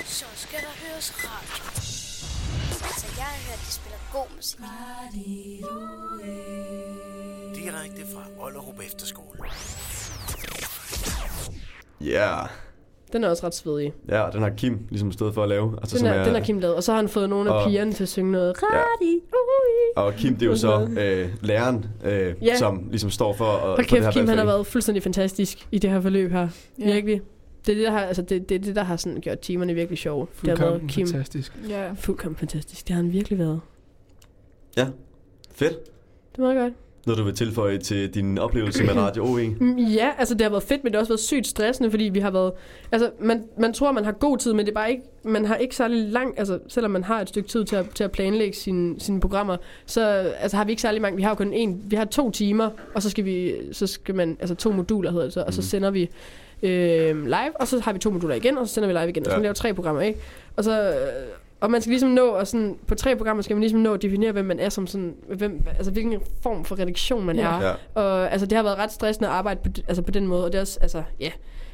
[0.05, 1.63] Så skal der høres radio.
[2.87, 4.59] Altså, jeg har hørt, de spiller god musik.
[7.63, 9.39] Direkte fra Ollerup Efterskole.
[12.01, 12.35] Ja,
[13.13, 13.93] Den er også ret svedig.
[14.09, 15.73] ja, den har Kim ligesom stået for at lave.
[15.81, 17.53] Altså, Den som er, den er Kim lavet, og så har han fået nogle af
[17.63, 18.77] Og- pigerne til at synge noget Ja.
[18.77, 20.03] radio OE.
[20.03, 22.55] Og Kim, det er jo så øh, læreren, øh, Ja.
[22.57, 23.45] som ligesom står for...
[23.45, 26.01] at- for Hold det her kæft, Kim han har været fuldstændig fantastisk i det her
[26.01, 26.47] forløb her.
[26.79, 26.85] Ja.
[26.93, 27.21] Virkelig.
[27.65, 29.73] Det er det, der har, altså det, det, er det, der har sådan gjort timerne
[29.73, 30.27] virkelig sjove.
[30.41, 31.07] Det har Fuldkommen Kim.
[31.07, 31.59] fantastisk.
[31.69, 31.91] Ja.
[31.95, 32.87] Fuldkommen fantastisk.
[32.87, 33.59] Det har han virkelig været.
[35.55, 35.79] Fedt.
[36.31, 36.73] Det er meget godt.
[37.05, 39.45] Noget, du vil tilføje til din oplevelse med Radio OE?
[39.59, 42.03] Mm, Ja, altså det har været fedt, men det har også været sygt stressende, fordi
[42.03, 42.51] vi har været...
[42.91, 45.03] Altså, man, man tror, man har god tid, men det er bare ikke...
[45.23, 46.39] Man har ikke særlig lang...
[46.39, 49.57] Altså, selvom man har et stykke tid til at, til at planlægge sine, sine programmer,
[49.85, 50.01] så
[50.39, 51.15] altså, har vi ikke særlig mange...
[51.17, 51.81] Vi har jo kun en...
[51.85, 53.53] Vi har to timer, og så skal vi...
[53.71, 54.37] Så skal man...
[54.39, 55.65] Altså to moduler hedder det så, og så Mhm.
[55.67, 56.09] sender vi
[56.63, 59.25] øh, live, og så har vi to moduler igen, og så sender vi live igen.
[59.25, 59.41] Og så Ja.
[59.41, 60.19] laver tre programmer, ikke?
[60.55, 60.93] Og så...
[61.63, 64.01] Og man skal ligesom nå, og sådan, på tre programmer skal man ligesom nå at
[64.01, 67.41] definere, hvem man er som sådan, hvem, altså hvilken form for redaktion man Ja.
[67.59, 67.67] er.
[67.67, 68.01] Ja.
[68.01, 70.51] Og altså, det har været ret stressende at arbejde på, altså, på den måde, og
[70.51, 71.29] det er også, altså, ja.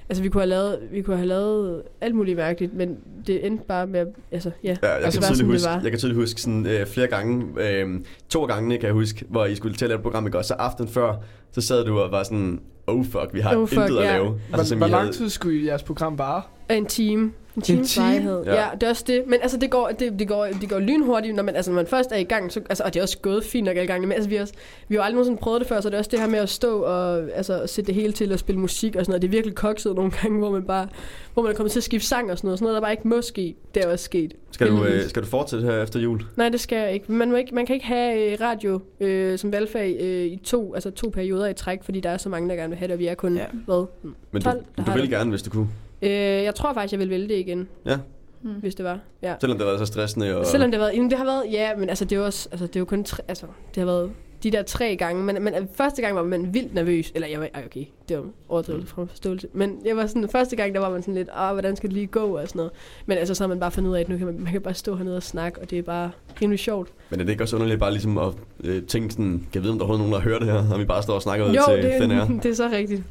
[0.10, 2.98] Altså, vi kunne have lavet, vi kunne have lavet alt muligt mærkeligt, men
[3.28, 4.76] det endte bare med, at- altså, ja.
[4.84, 5.80] Ja, jeg, Altså, kan tydeligt huske, var.
[5.84, 8.00] jeg kan tydeligt huske sådan, øh, flere gange, øh,
[8.30, 10.38] to gange kan jeg huske, hvor I skulle til at lave et program, ikke?
[10.38, 11.16] Og så aften før,
[11.52, 14.12] så sad du og var sådan, oh fuck, vi har Oh, fuck, intet at ja.
[14.14, 14.30] lave.
[14.50, 16.42] Hvor, Altså, hvor I lang tid skulle jeres program vare?
[16.70, 17.32] En time.
[17.60, 18.06] En times time?
[18.06, 18.44] varighed.
[18.46, 18.54] Ja.
[18.56, 18.68] Ja.
[18.74, 19.24] det er også det.
[19.28, 21.88] Men altså, det går, det, det går, det går lynhurtigt, når man, altså, når man
[21.88, 22.52] først er i gang.
[22.52, 24.08] Så, altså, og det er også gået fint nok alle gange.
[24.08, 24.54] Men altså, vi har, også,
[24.88, 26.40] vi har jo aldrig nogensinde prøvet det før, så det er også det her med
[26.40, 29.22] at stå og altså, sætte det hele til og spille musik og sådan noget.
[29.22, 30.88] Det er virkelig kokset nogle gange, hvor man bare
[31.34, 32.60] hvor man er kommet til at skifte sang og sådan noget.
[32.60, 33.56] Sådan noget, der bare ikke må ske.
[33.76, 34.34] Det er også sket.
[34.52, 36.22] Skal du, øh, skal du fortsætte her efter jul?
[36.36, 37.12] Nej, det skal jeg ikke.
[37.12, 40.74] Man, må ikke, man kan ikke have øh, radio øh, som valgfag øh, i to,
[40.74, 42.94] altså to perioder i træk, fordi der er så mange, der gerne vil have det,
[42.94, 43.46] og vi er kun, Ja.
[43.66, 43.86] hvad,
[44.32, 45.68] Men 12, du, der du har vil gerne, hvis du kunne.
[46.02, 47.68] Øh, jeg tror faktisk, jeg vil vælge det igen.
[47.86, 47.98] Ja.
[48.42, 48.52] Mm.
[48.52, 49.00] Hvis det var.
[49.22, 49.36] Ja.
[49.42, 50.38] Selvom det var så stressende.
[50.38, 50.46] Og...
[50.46, 52.50] Selvom det har været, jamen, det har været, ja, men altså det er jo også,
[52.52, 54.12] altså det er jo kun tre, altså det har været
[54.44, 57.48] de der tre gange, men, men første gang var man vildt nervøs, eller jeg var,
[57.54, 60.90] ej, okay, det var overdrivelse fra forståelse, men jeg var sådan, første gang, der var
[60.90, 62.72] man sådan lidt, åh, hvordan skal det lige gå, og sådan noget,
[63.06, 64.62] men altså så har man bare fundet ud af, at nu kan man, man kan
[64.62, 66.90] bare stå hernede og snakke, og det er bare rimelig sjovt.
[67.10, 68.34] Men er det ikke også underligt bare ligesom at
[68.64, 70.80] øh, tænke sådan, kan jeg vide, om der er nogen, der hører det her, og
[70.80, 72.28] vi bare står og snakker ud Jo, til det, den her?
[72.44, 73.04] det er så rigtigt.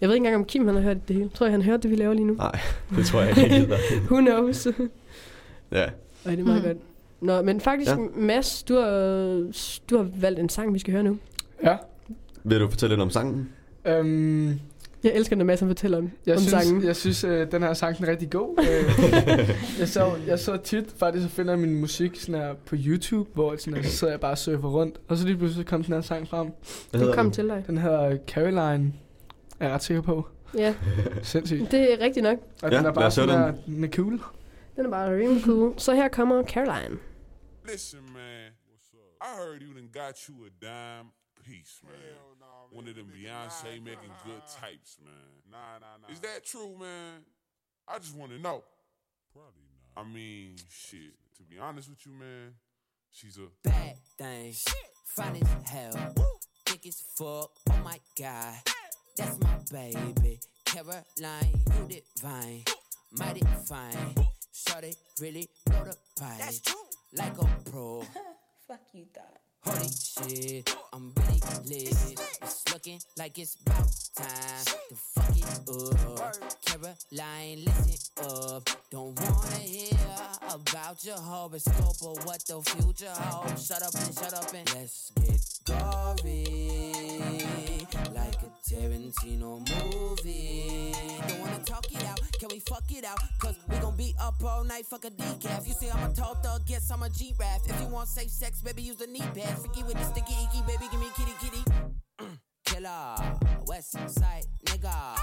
[0.00, 1.28] Jeg ved ikke engang, om Kim han har hørt det hele.
[1.34, 2.34] Tror jeg, han hørte det, vi laver lige nu?
[2.34, 2.58] Nej,
[2.96, 3.72] det tror jeg ikke helt.
[4.10, 4.66] Who knows?
[5.72, 5.76] Ja.
[6.24, 6.66] Ej, det er meget Mm.
[6.68, 6.76] godt.
[7.20, 7.96] Nå, men faktisk, Ja.
[8.16, 8.90] Mads, du har,
[9.90, 11.18] du har valgt en sang, vi skal høre nu.
[11.64, 11.76] Ja.
[12.44, 13.48] Vil du fortælle lidt om sangen?
[13.84, 14.48] Øhm,
[15.04, 16.84] Jeg elsker, når Mads fortæller om, jeg om synes, sangen.
[16.84, 18.58] jeg synes øh, den her sang den er rigtig god.
[18.58, 19.48] Øh,
[19.80, 23.54] jeg, så, jeg så tit faktisk og finder min musik sådan her på YouTube, hvor
[23.58, 24.96] sådan her, så sidder jeg bare og surfer rundt.
[25.08, 26.48] Og så lige pludselig kom den her sang frem.
[26.90, 27.32] Hvad hedder kom den?
[27.32, 27.64] til dig.
[27.66, 28.92] Den hedder Caroline,
[29.60, 30.28] er jeg ret sikker på.
[30.54, 30.74] Ja,
[31.22, 31.70] Sindssygt.
[31.70, 32.38] det er rigtigt nok.
[32.38, 34.22] Og Ja, den er lad bare os høre sådan her, den er cool.
[34.76, 35.78] Den er bare rimelig cool.
[35.78, 36.98] Så her kommer Caroline.
[37.72, 38.52] Listen, man.
[39.20, 41.10] I heard you done got you a dime
[41.44, 42.16] piece, man.
[42.78, 45.28] One of them Beyonce making good types, man.
[45.50, 46.12] Nah, nah, nah.
[46.14, 47.24] Is that true, man?
[47.88, 48.62] I just want to know.
[49.32, 49.64] Probably
[49.96, 50.04] not.
[50.06, 51.14] I mean, shit.
[51.38, 52.54] To be honest with you, man,
[53.10, 54.54] she's a bad thing.
[55.16, 56.14] Fine as hell.
[56.66, 57.50] Thick as fuck.
[57.70, 58.54] Oh my god.
[59.18, 60.38] That's my baby.
[60.64, 62.62] Caroline, you divine.
[63.10, 64.14] Mighty fine.
[64.52, 66.38] Shorty really blow the pipe.
[66.38, 66.76] That's true.
[67.14, 68.02] Like a pro.
[68.68, 69.38] Fuck you thought.
[69.64, 72.20] Holy shit, I'm really lit.
[72.42, 76.36] It's looking like it's about time to fuck it up.
[76.64, 78.70] Caroline, listen up.
[78.90, 79.98] Don't wanna hear
[80.48, 83.66] about your horoscope or what the future holds.
[83.66, 85.97] Shut up and shut up and let's get gory.
[89.18, 90.92] Tarantino movie.
[91.26, 93.18] Don't wanna talk it out, can we fuck it out?
[93.38, 95.66] Cause we gon' be up all night, fuck a decaf.
[95.66, 97.60] You say I'm a tall thug, guess I'm a G-Rap.
[97.66, 99.58] If you want safe sex, baby, use the knee pad.
[99.58, 101.64] Freaky with the sticky icky, baby, give me kitty kitty.
[102.64, 103.16] Killer,
[103.66, 105.16] West Side nigga.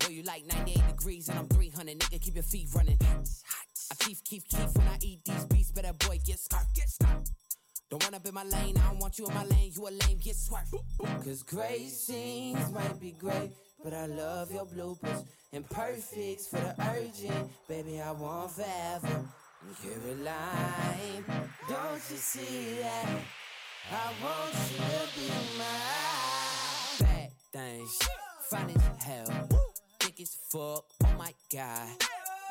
[0.00, 2.98] Boy, you like 98 degrees and I'm 300, nigga, keep your feet running.
[3.00, 7.28] I keep, keep, keep when I eat these beats, better boy, get skirt, get skirt.
[7.92, 10.18] Don't up in my lane, I don't want you in my lane, you a lame,
[10.18, 10.74] get swerved.
[11.22, 13.50] Cause great scenes might be great,
[13.84, 15.26] but I love your bloopers.
[15.52, 19.28] And perfects for the urgent, baby, I want forever.
[19.82, 21.24] Caroline,
[21.68, 23.08] don't you see that?
[23.90, 25.28] I want you to be
[25.58, 26.98] mine.
[27.00, 27.98] Bad things,
[28.48, 29.48] fine as hell.
[30.00, 30.86] Thick as fuck.
[31.04, 31.88] Oh my god,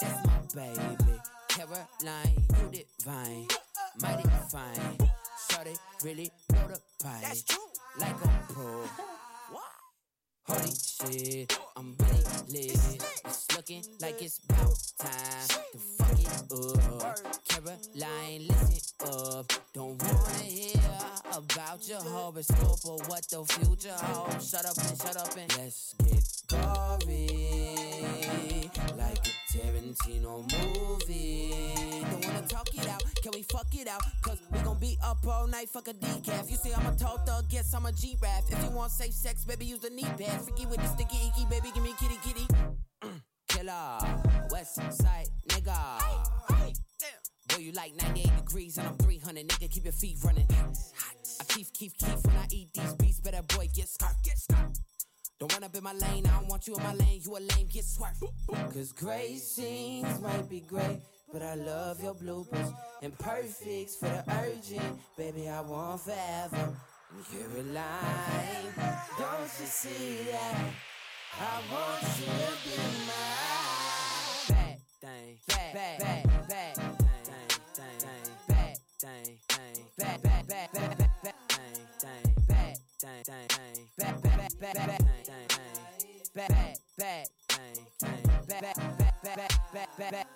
[0.02, 1.20] that's my baby.
[1.48, 3.48] Caroline, you divine,
[4.00, 5.10] mighty fine.
[5.52, 7.22] Shorty really know the pipe.
[7.22, 7.60] That's true.
[8.00, 8.84] Like a pro.
[10.48, 13.04] Holy shit, I'm really lit.
[13.26, 17.20] It's looking like it's about time to fuck it up.
[17.50, 19.52] Caroline, listen up.
[19.74, 20.82] Don't wanna hear
[21.36, 24.50] about your horoscope or what the future holds.
[24.50, 27.61] Shut up and shut up and let's get gory.
[29.92, 31.54] Tarantino movie.
[32.10, 34.02] Don't wanna talk it out, can we fuck it out?
[34.22, 36.50] Cause we gon' be up all night, fuck a decaf.
[36.50, 38.44] You say I'm a tall thug, guess I'm a G-Rap.
[38.50, 40.42] If you want safe sex, baby, use the knee pad.
[40.42, 42.48] Freaky with the sticky icky, baby, give me kitty kitty.
[43.50, 43.98] Killer,
[44.52, 46.02] West Side nigga.
[47.50, 50.48] Boy, you like 98 degrees and I'm 300, nigga, keep your feet running.
[50.50, 54.78] I keep, keep, keep when I eat these beats, better boy, get skirt, get skirt.
[55.42, 57.40] Don't run up in my lane, I don't want you in my lane, you a
[57.40, 58.24] lame, get swerved.
[58.72, 61.00] Cause gray scenes might be great,
[61.34, 62.72] but I love your bloopers.
[63.02, 66.78] And perfects for the urgent, baby, I want forever.
[67.34, 70.74] You're a Caroline, don't you see that?
[71.40, 72.78] I want you to be
[73.10, 74.48] mine.
[74.48, 76.86] Bad thing, bad, bad, bad, bad thing,
[77.74, 81.01] thing, thing, bad thing, thing, bad, bad, bad, bad,
[83.02, 87.86] bad thing, thing, thing, bad, bad, bad, bad, bad thing, thing, bad, bad, bad thing,
[88.00, 90.28] thing, bad, bad, bad, bad, bad, bad, bad.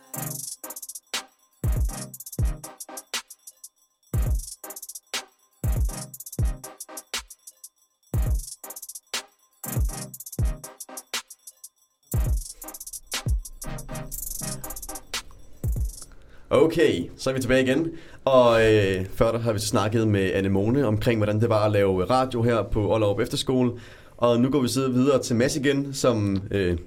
[16.56, 17.88] Okay, så er vi tilbage igen.
[18.26, 21.72] Og øh, før der har vi så snakket med Anemone omkring, hvordan det var at
[21.72, 23.72] lave radio her på Ollerup Efterskole.
[24.18, 26.78] Og nu går vi så videre til Mads igen, som øh,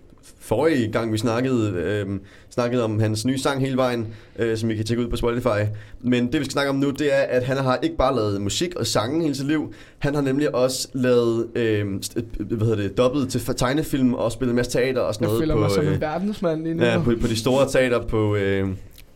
[0.41, 2.07] forrige gang vi snakkede, øh,
[2.51, 4.07] snakkede om hans nye sang hele vejen,
[4.39, 5.65] øh, som I kan tjekke ud på Spotify.
[6.01, 8.41] Men det vi skal snakke om nu, det er, at han har ikke bare lavet
[8.41, 9.75] musik og sange hele sit liv.
[9.99, 14.53] Han har nemlig også lavet, øh, st- hvad hedder det, dobbelt til tegnefilm og spillet
[14.53, 15.43] en masse teater og sådan Jeg noget.
[15.43, 16.85] føler på, mig som øh, en verdensmand lige nu.
[16.85, 18.69] Ja, på, på de store teater på, øh,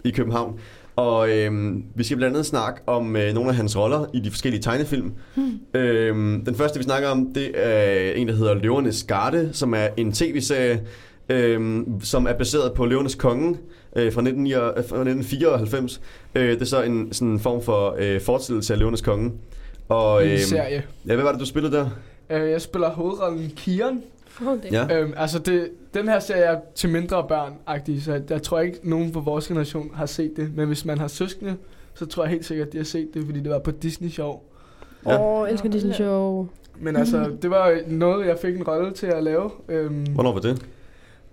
[0.04, 0.58] i København.
[0.96, 4.30] Og øh, vi skal blandt andet snakke om øh, nogle af hans roller i de
[4.30, 5.12] forskellige tegnefilm.
[5.34, 5.60] Hmm.
[5.80, 6.14] Øh,
[6.46, 10.12] den første, vi snakker om, det er en, der hedder Løvernes Garde, som er en
[10.12, 10.82] tv-serie,
[11.28, 13.56] øh, som er baseret på Løvernes Konge
[13.96, 16.00] øh, fra, 19, fra 1994.
[16.34, 19.32] Øh, det er så en sådan en form for øh, fortsættelse af Løvernes Konge.
[19.88, 20.84] Og, En serie.
[21.06, 21.88] Ja, hvad var det, du spillede der?
[22.30, 24.02] Øh, jeg spiller hovedrollen Kian.
[24.72, 25.00] Ja.
[25.00, 28.78] Øhm, altså, det, den her serie er til mindre børn -agtig, så jeg, tror ikke,
[28.82, 30.56] nogen på vores generation har set det.
[30.56, 31.56] Men hvis man har søskende,
[31.94, 34.08] så tror jeg helt sikkert, at de har set det, fordi det var på Disney
[34.08, 34.40] Show.
[35.06, 36.46] Åh, oh, elsker Disney Show.
[36.80, 39.50] Men altså, det var noget, jeg fik en rolle til at lave.
[39.68, 40.62] Øhm, Hvornår var det?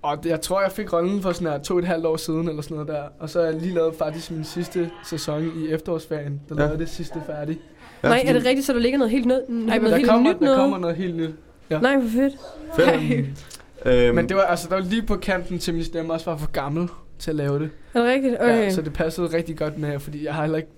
[0.01, 2.17] og det, jeg tror, jeg fik rollen for sådan her to og et halvt år
[2.17, 3.03] siden, eller sådan noget der.
[3.19, 6.41] Og så har jeg lige lavet faktisk min sidste sæson i efterårsferien.
[6.49, 6.61] Der Ja.
[6.61, 7.59] lavede det sidste færdigt.
[8.03, 10.29] Ja, Nej, er det rigtigt, så der ligger noget helt, nød, noget der, helt kommer,
[10.33, 10.57] nyt der noget?
[10.59, 11.29] kommer noget helt nyt.
[11.69, 11.79] Ja.
[11.79, 12.33] Nej, hvor fedt.
[12.75, 13.45] Fedt.
[13.85, 16.37] Øhm, Men det var, altså, der var lige på kanten til min stemme også var
[16.37, 17.69] for gammel til at lave det.
[17.93, 18.35] Er det rigtigt?
[18.39, 18.63] Okay.
[18.63, 20.69] Ja, så det passede rigtig godt med, fordi jeg har heller ikke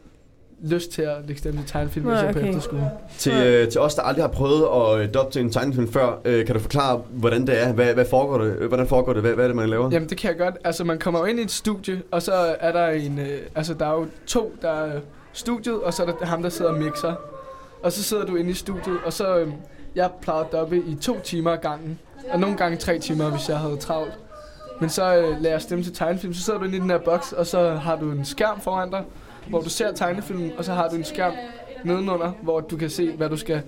[0.63, 2.47] lyst til at lægge stemme til tegnefilm, hvis jeg er på okay.
[2.47, 2.89] efterskole.
[3.17, 6.19] Til, øh, til os, der aldrig har prøvet at øh, dubbe til en tegnefilm før,
[6.25, 7.73] øh, kan du forklare, hvordan det er?
[7.73, 8.55] Hvad, hvad foregår det?
[8.59, 9.21] Øh, Hvordan foregår det?
[9.21, 9.89] Hvad, hvad er det, man laver?
[9.91, 10.55] Jamen det kan jeg godt.
[10.63, 13.73] Altså man kommer jo ind i et studie, og så er der en, øh, altså
[13.73, 14.99] der er jo to, der er
[15.33, 17.13] studiet, og så er der ham, der sidder og mixer.
[17.83, 19.47] Og så sidder du inde i studiet, og så, øh,
[19.95, 21.99] jeg plejede at dubbe i to timer ad gangen.
[22.33, 24.19] Og nogle gange tre timer, hvis jeg havde travlt.
[24.81, 26.97] Men så øh, lader jeg stemme til tegnefilm, så sidder du inde i den her
[26.97, 29.03] boks, og så har du en skærm foran dig,
[29.49, 31.33] hvor du ser tegnefilmen, og så har du en skærm
[31.83, 33.61] nedenunder, hvor du kan se, hvad du skal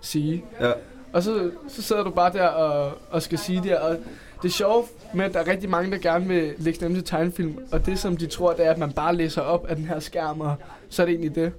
[0.00, 0.44] sige.
[0.60, 0.72] Ja.
[1.12, 3.96] Og så, så sidder du bare der og, og skal sige det, og
[4.42, 7.04] det er sjovt med, at der er rigtig mange, der gerne vil lægge stemme til
[7.04, 9.84] tegnefilm, og det som de tror, det er, at man bare læser op af den
[9.84, 10.54] her skærm, og
[10.88, 11.52] så er det egentlig det.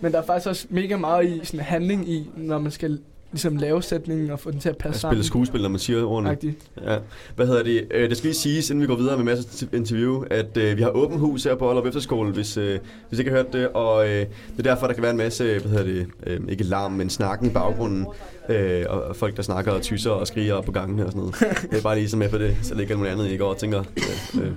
[0.00, 3.00] Men der er faktisk også mega meget i sådan handling i, når man skal
[3.32, 5.14] ligesom lave sætningen og få den til at passe sammen.
[5.14, 6.30] spille skuespil, når man siger ordene.
[6.30, 6.56] Agtigt.
[6.86, 6.98] Ja.
[7.36, 7.88] Hvad hedder det?
[7.90, 10.76] Øh, det skal lige siges, inden vi går videre med masser af interview, at øh,
[10.76, 13.52] vi har åben hus her på Aalborg Efterskole, hvis, øh, hvis I ikke har hørt
[13.52, 13.68] det.
[13.68, 16.64] Og øh, det er derfor, der kan være en masse, hvad hedder det, øh, ikke
[16.64, 18.06] larm, men snakken i baggrunden.
[18.48, 21.58] Øh, og, og folk, der snakker og tyser og skriger på gangene og sådan noget.
[21.70, 23.36] Det er bare lige så med på det, så det ikke er noget andet, I
[23.36, 23.84] går og tænker.
[23.96, 24.52] Øh, øh.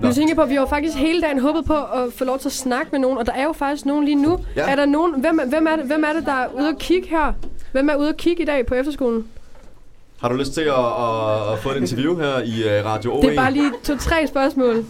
[0.00, 2.48] Nu tænker på, at vi har faktisk hele dagen håbet på at få lov til
[2.48, 4.38] at snakke med nogen, og der er jo faktisk nogen lige nu.
[4.56, 4.70] Ja.
[4.70, 7.08] Er der nogen, hvem, hvem, er det, hvem er det, der er ude at kigge
[7.08, 7.32] her?
[7.72, 9.26] Hvem er ude at kigge i dag på efterskolen?
[10.20, 13.22] Har du lyst til at, at, at få et interview her i uh, Radio OE?
[13.22, 14.84] Det er bare lige to-tre spørgsmål.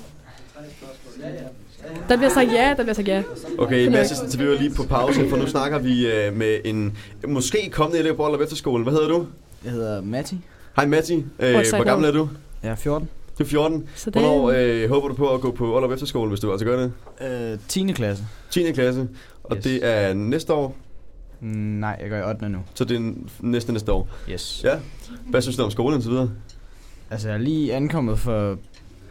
[2.08, 3.22] Der bliver sagt ja, der bliver sagt ja.
[3.58, 6.96] Okay, Mads interview er lige på pause, for nu snakker vi uh, med en
[7.28, 8.82] måske kommende elev på Aalborg Efterskole.
[8.82, 9.26] Hvad hedder du?
[9.64, 10.38] Jeg hedder Matti.
[10.76, 12.28] Hej Matti, øh, Hvor gammel er du?
[12.62, 13.08] Jeg er 14.
[13.38, 13.88] Du er 14.
[13.96, 16.64] Så det- Hvornår øh, håber du på at gå på Aalrup Efterskole, hvis du altså
[16.66, 16.80] gør
[17.20, 17.52] det?
[17.52, 17.92] Øh, 10.
[17.92, 18.24] klasse.
[18.50, 18.72] 10.
[18.72, 19.08] klasse.
[19.44, 19.64] Og yes.
[19.64, 20.76] det er næste år?
[21.40, 22.48] Mm, nej, jeg går i 8.
[22.48, 22.58] nu.
[22.74, 24.08] Så det er næste næste år?
[24.30, 24.60] Yes.
[24.64, 24.74] Ja.
[25.26, 26.30] Hvad synes du om skolen og så videre?
[27.10, 28.58] Altså, jeg er lige ankommet for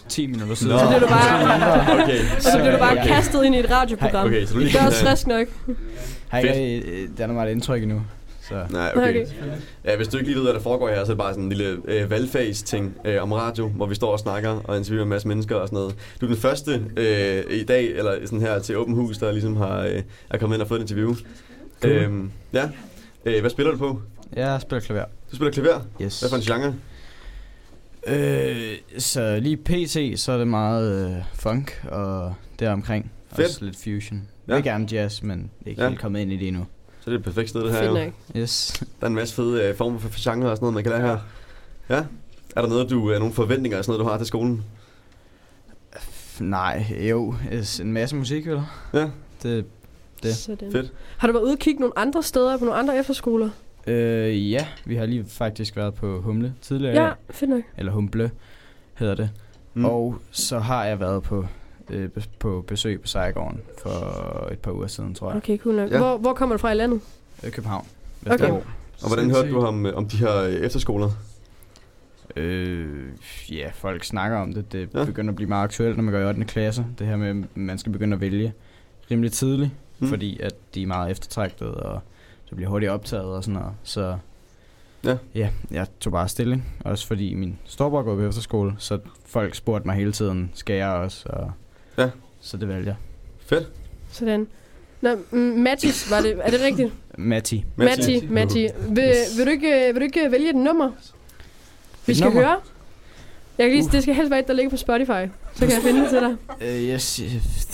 [0.10, 0.74] 10 minutter siden.
[0.74, 0.80] Nå.
[0.80, 2.20] Så blev du bare- Okay.
[2.36, 4.28] Og så blev du bare kastet ind i et radioprogram.
[4.28, 5.48] Okay, så du lige det er også frisk nok.
[6.28, 8.02] Har ikke øh, der er meget indtryk endnu.
[8.50, 8.54] Så.
[8.70, 9.10] Nej, okay.
[9.10, 9.26] Okay.
[9.86, 11.44] Ja, hvis du ikke lige ved, hvad der foregår her, så er det bare sådan
[11.44, 15.10] en lille øh, valgfags-ting øh, om radio, hvor vi står og snakker og interviewer en
[15.10, 15.96] masse mennesker og sådan noget.
[16.22, 19.56] Du er den første øh, i dag, eller sådan her til Åben Hus, der ligesom
[19.58, 21.16] har, øh, er kommet ind og fået et interview.
[21.82, 21.94] Cool.
[21.94, 22.70] Øhm, ja.
[23.26, 24.02] Øh, hvad spiller du på?
[24.36, 25.04] Jeg spiller klaver.
[25.32, 25.80] Du spiller klaver?
[26.02, 26.20] Yes.
[26.20, 26.74] Hvad for en genre?
[28.08, 33.12] Øh, så lige PC, så er det meget øh, funk og deromkring.
[33.36, 33.48] Fedt.
[33.48, 34.28] Også lidt fusion.
[34.48, 34.52] Ja.
[34.54, 34.58] Ja.
[34.58, 35.90] Ikke gerne jazz, men ikke Ja.
[35.90, 36.66] helt kommet ind i det endnu.
[37.00, 38.04] Så det er et perfekt sted, det her Fedt jo.
[38.06, 38.14] nok.
[38.36, 38.84] Yes.
[39.00, 40.92] Der er en masse fede øh, former for, for genre og sådan noget, man kan
[40.92, 41.18] lære her.
[41.90, 42.04] Ja.
[42.56, 44.64] Er der noget, du, øh, nogle forventninger og sådan noget, du har til skolen?
[46.40, 47.36] Nej, jo,
[47.82, 48.62] en masse musik, vel?
[48.94, 49.10] Ja.
[49.44, 49.66] Det,
[50.24, 50.36] det.
[50.36, 50.72] Sådan.
[50.72, 50.94] Fedt.
[51.18, 53.50] Har du været ude og kigge nogle andre steder på nogle andre efterskoler?
[53.88, 57.04] Øh, ja, vi har lige faktisk været på Humle tidligere.
[57.06, 57.64] Ja, fedt nok.
[57.78, 58.32] Eller Humble
[58.94, 59.30] hedder det.
[59.74, 59.86] Mm.
[59.86, 61.46] Og så har jeg været på,
[61.90, 65.38] øh, på besøg på Sejgården for et par uger siden, tror jeg.
[65.38, 65.92] Okay, cool nok.
[65.92, 65.98] Ja.
[65.98, 67.02] Hvor, hvor kommer du fra i landet?
[67.44, 67.86] Øh, København.
[68.26, 68.32] Okay.
[68.34, 68.64] Vesterbro.
[69.02, 71.10] Og hvordan hørte du om, øh, om de her øh, efterskoler?
[72.36, 72.88] Øh,
[73.52, 74.72] ja, folk snakker om det.
[74.72, 75.06] Det Ja.
[75.06, 76.44] begynder at blive meget aktuelt, når man går i 8.
[76.46, 76.86] klasse.
[77.00, 78.54] Det her med, at man skal begynde at vælge
[79.12, 80.08] rimelig tidligt, mm.
[80.08, 82.02] fordi at de er meget eftertragtede, og
[82.50, 83.74] så bliver hurtigt optaget og sådan noget.
[83.84, 84.18] Så
[85.04, 85.18] Ja.
[85.36, 86.66] ja, jeg tog bare stilling.
[86.86, 90.90] Også fordi min storbror går på efterskole, så folk spurgte mig hele tiden, skal jeg
[90.90, 91.30] også?
[91.30, 91.52] Og
[91.98, 92.10] Ja.
[92.42, 92.96] Så det valgte jeg.
[93.40, 93.68] Fedt.
[94.12, 94.48] Sådan.
[95.02, 96.94] Nå, mm, Mathis, var det, er det rigtigt?
[97.18, 97.66] Matti.
[97.76, 98.68] Matti, Matti.
[98.90, 100.92] Vil, vil, du ikke, vil du ikke vælge et nummer?
[102.06, 102.42] Vi skal nummer?
[102.42, 102.60] høre.
[103.58, 105.32] Jeg kan lige, det skal helst være et, der ligger på Spotify.
[105.54, 106.36] Så kan jeg finde det til dig.
[106.68, 107.22] Øh, yes,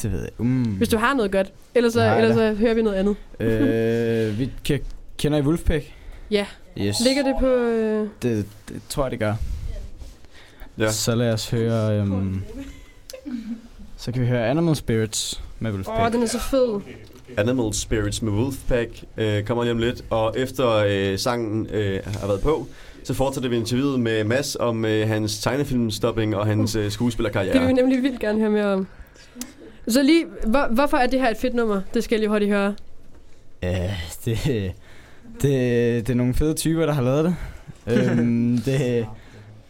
[0.02, 0.30] det ved jeg.
[0.38, 0.64] Um.
[0.64, 1.54] Hvis du har noget godt.
[1.76, 3.16] Ellers, så, Nej, ellers så hører vi noget andet.
[3.40, 4.80] øh, vi kan,
[5.18, 5.94] kender I Wolfpack?
[6.32, 6.46] Ja.
[6.78, 6.96] Yes.
[7.00, 7.48] Ligger det på...
[7.48, 8.08] Øh...
[8.22, 9.36] Det, det tror jeg, det gør.
[10.78, 10.92] Ja.
[10.92, 12.02] Så lad os høre...
[12.02, 12.44] Um,
[13.98, 16.00] så kan vi høre Animal Spirits med Wolfpack.
[16.00, 16.80] Åh, oh, den er så fed.
[17.38, 20.04] Animal Spirits med Wolfpack øh, kommer lige om lidt.
[20.10, 22.68] Og efter øh, sangen øh, har været på,
[23.04, 27.60] så fortsætter vi interviewet med Mads om øh, hans tegnefilmstopping og hans øh, Det skuespillerkarriere.
[27.60, 28.88] vil vi nemlig vildt gerne høre mere om.
[29.88, 31.82] Så lige, hvor, hvorfor er det her et fedt nummer?
[31.94, 32.76] Det skal jeg lige hurtigt høre.
[33.64, 33.92] Ja,
[34.26, 34.38] det,
[35.42, 37.36] det, det er nogle fede typer, der har lavet det.
[38.10, 39.06] øhm, det,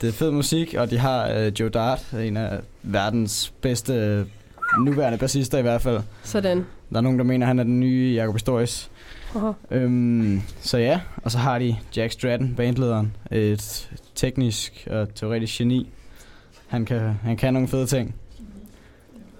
[0.02, 4.26] det er fed musik, og de har uh, Joe Dart, en af verdens bedste øh,
[4.86, 6.00] nuværende bassister i hvert fald.
[6.24, 6.66] Sådan.
[6.92, 8.90] Der er nogen, der mener, at han er den nye Jacob Storis.
[9.36, 9.52] Aha.
[9.72, 15.90] Øhm, så ja, og så har de Jack Stratton, bandlederen, et teknisk og teoretisk geni.
[16.68, 18.16] Han kan, han kan nogle fede ting.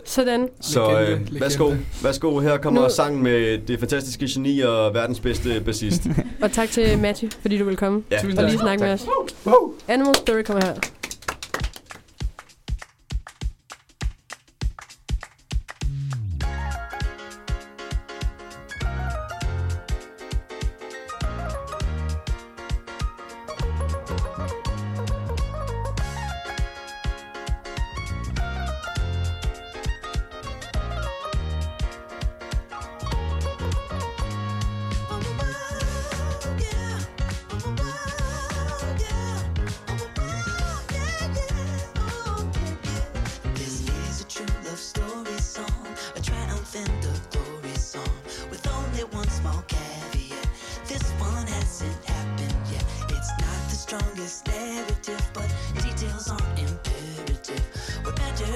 [0.06, 0.48] Sådan.
[0.62, 1.40] Så øh, legende.
[1.42, 1.74] værsgo,
[2.04, 6.08] værsgo, her kommer Nu- sangen med det fantastiske geni og verdens bedste bassist.
[6.44, 8.46] Og tak til Matty, fordi du vil komme Ja, og tak.
[8.50, 9.06] lige snakke med os.
[9.88, 10.74] Animal Spirit kommer her.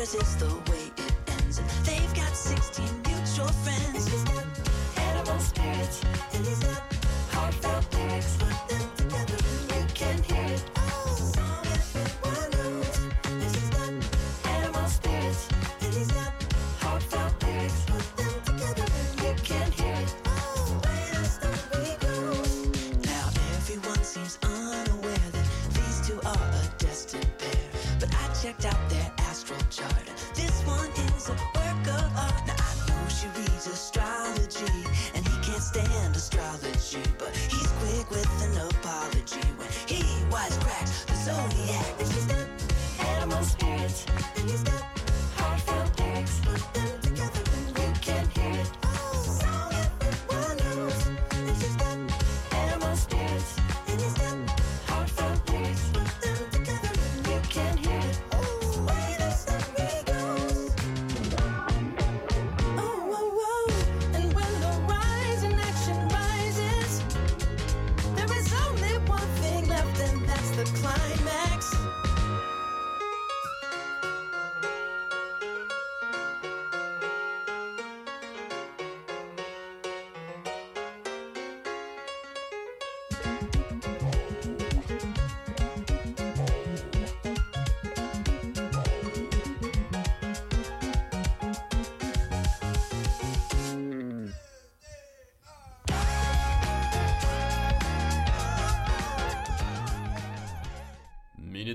[0.09, 1.59] This is the way it ends.
[1.83, 3.06] They've got 16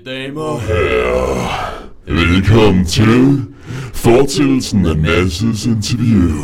[0.05, 3.41] damer og herrer, velkommen til
[3.93, 6.39] fortællelsen af Masses interview.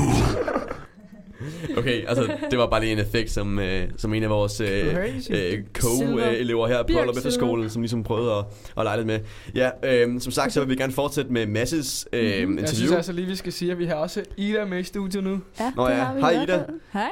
[1.78, 4.95] Okay, altså det var bare lige en effekt, som, øh, som en af vores øh,
[5.30, 8.45] øh, co-elever her på Aalborg Efterskole, som ligesom prøvede at,
[8.78, 9.20] at lege lidt med.
[9.55, 12.95] Ja, øh, som sagt, så vil vi gerne fortsætte med Masses øh, Jeg synes interview.
[12.95, 15.39] altså lige, vi skal sige, at vi har også Ida med i studiet nu.
[15.60, 16.07] Ja, Nå ja.
[16.20, 16.64] Hej, Ida.
[16.93, 17.10] Hej.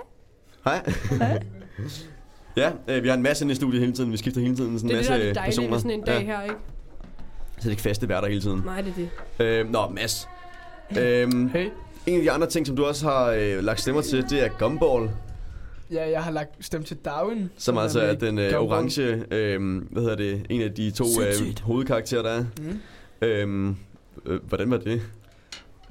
[0.65, 0.83] Hej.
[2.57, 4.11] ja, øh, vi har en masse inde i studiet hele tiden.
[4.11, 5.69] Vi skifter hele tiden sådan Det en er det, masse der er dejligt personer.
[5.71, 6.55] ved sådan en dag her, ikke?
[7.57, 8.61] Så det er ikke faste værter hele tiden.
[8.65, 9.07] Nej, det er
[9.39, 9.45] det.
[9.45, 10.27] Øh, nå, Mads.
[10.99, 11.67] Øhm, Hey.
[12.05, 14.49] en af de andre ting, som du også har øh, lagt stemmer til, det er
[14.59, 15.09] Gumball.
[15.91, 17.49] Ja, jeg har lagt stemme til Darwin.
[17.57, 21.59] Som altså er den øh, orange, øh, hvad hedder det, en af de to øh,
[21.63, 22.45] hovedkarakterer, der er.
[22.61, 22.79] Mm.
[23.21, 23.75] Øhm,
[24.25, 25.01] øh, hvordan var det?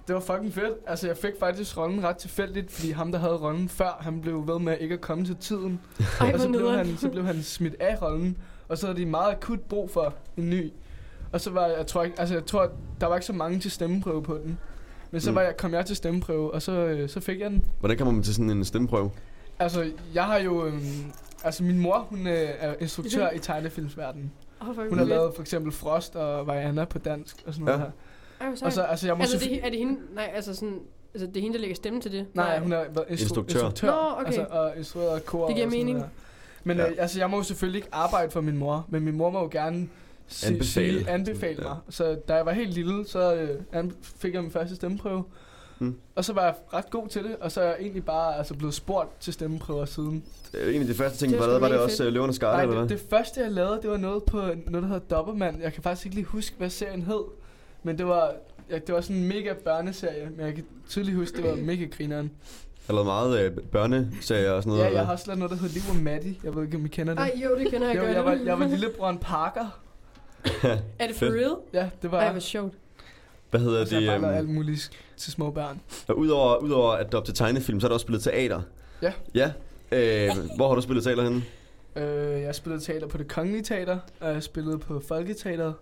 [0.07, 0.75] Det var fucking fedt.
[0.87, 4.47] Altså, jeg fik faktisk rollen ret tilfældigt, fordi ham, der havde rollen før, han blev
[4.49, 5.81] ved med ikke at komme til tiden.
[6.21, 8.37] Ej, og så blev, han, så blev han smidt af rollen,
[8.69, 10.73] og så havde de meget akut brug for en ny.
[11.33, 13.59] Og så var jeg, jeg tror ikke, altså jeg tror, der var ikke så mange
[13.61, 14.59] til stemmeprøve på den.
[15.11, 15.35] Men så Mm.
[15.37, 17.65] var jeg, kom jeg til stemmeprøve, og så, øh, så fik jeg den.
[17.81, 19.11] Hvordan kommer man til sådan en stemmeprøve?
[19.59, 20.67] Altså, jeg har jo...
[20.67, 21.13] Øhm,
[21.45, 24.33] altså, min mor, hun øh, er instruktør i tegnefilmsverdenen.
[24.75, 27.85] Hvor Hun har lavet for eksempel Frost og Vajana på dansk og sådan noget Ja.
[27.85, 27.91] her.
[28.39, 29.99] Hvor Og så, altså, jeg må Altså, det, er det hende?
[30.15, 30.81] Nej, altså sådan...
[31.15, 32.27] Altså, det er hende, der lægger stemme til det?
[32.35, 33.55] Nej, hun har været instru- Instruktør.
[33.55, 33.87] instruktør.
[33.87, 34.27] Nå, okay.
[34.27, 35.99] Altså, og instrueret kor Det giver og mening.
[35.99, 36.07] der.
[36.65, 36.89] Men Ja.
[36.91, 39.41] øh, altså, jeg må jo selvfølgelig ikke arbejde for min mor, men min mor må
[39.41, 39.89] jo gerne
[40.29, 40.99] si- Anbefale.
[40.99, 41.69] Sige, anbefale Ja.
[41.69, 41.77] mig.
[41.89, 43.35] Så da jeg var helt lille, så
[43.75, 45.25] øh, fik jeg min første stemmeprøve.
[45.79, 45.97] Mm.
[46.15, 48.55] Og så var jeg ret god til det, og så er jeg egentlig bare altså,
[48.55, 50.25] blevet spurgt til stemmeprøver siden.
[50.75, 52.13] En af de første ting, Det du er lavede, var det også fedt.
[52.13, 52.89] Løvernes Garde, Nej, eller hvad?
[52.89, 55.61] det, det første jeg lavede, det var noget på noget, der hedder Dobbeltmand.
[55.63, 57.23] Jeg kan faktisk ikke lige huske, hvad serien hed.
[57.87, 58.33] Men det var,
[58.71, 61.85] ja, det var sådan en mega børneserie, men jeg kan tydeligt huske, det var mega
[61.85, 62.31] grineren.
[62.89, 64.91] Jeg lavede meget øh, børneserier og sådan noget.
[64.91, 66.35] Ja, jeg har også lavet noget, der hedder Liv og Maddie.
[66.45, 67.21] Jeg ved ikke, om I kender det.
[67.21, 68.17] Ej, jo, det kender jeg jeg, godt.
[68.17, 69.81] jeg, var, jeg var lillebroren Parker.
[70.99, 71.57] Er det for real?
[71.73, 72.33] Ja, det var Ej, jeg.
[72.33, 72.75] hvor sjovt.
[73.51, 74.21] Hvad hedder Og så har jeg det?
[74.21, 75.81] bare lavet øhm, alt muligt til små børn.
[76.09, 78.63] Og udover, udover at du op til tegnefilm, så har du også spillet teater.
[79.03, 79.13] Ja.
[79.35, 79.53] Ja.
[79.93, 81.43] Øh, hvor har du spillet teater henne?
[81.97, 85.75] Øh, jeg spillede teater på det kongelige teater, og jeg spillede på Folketeateret,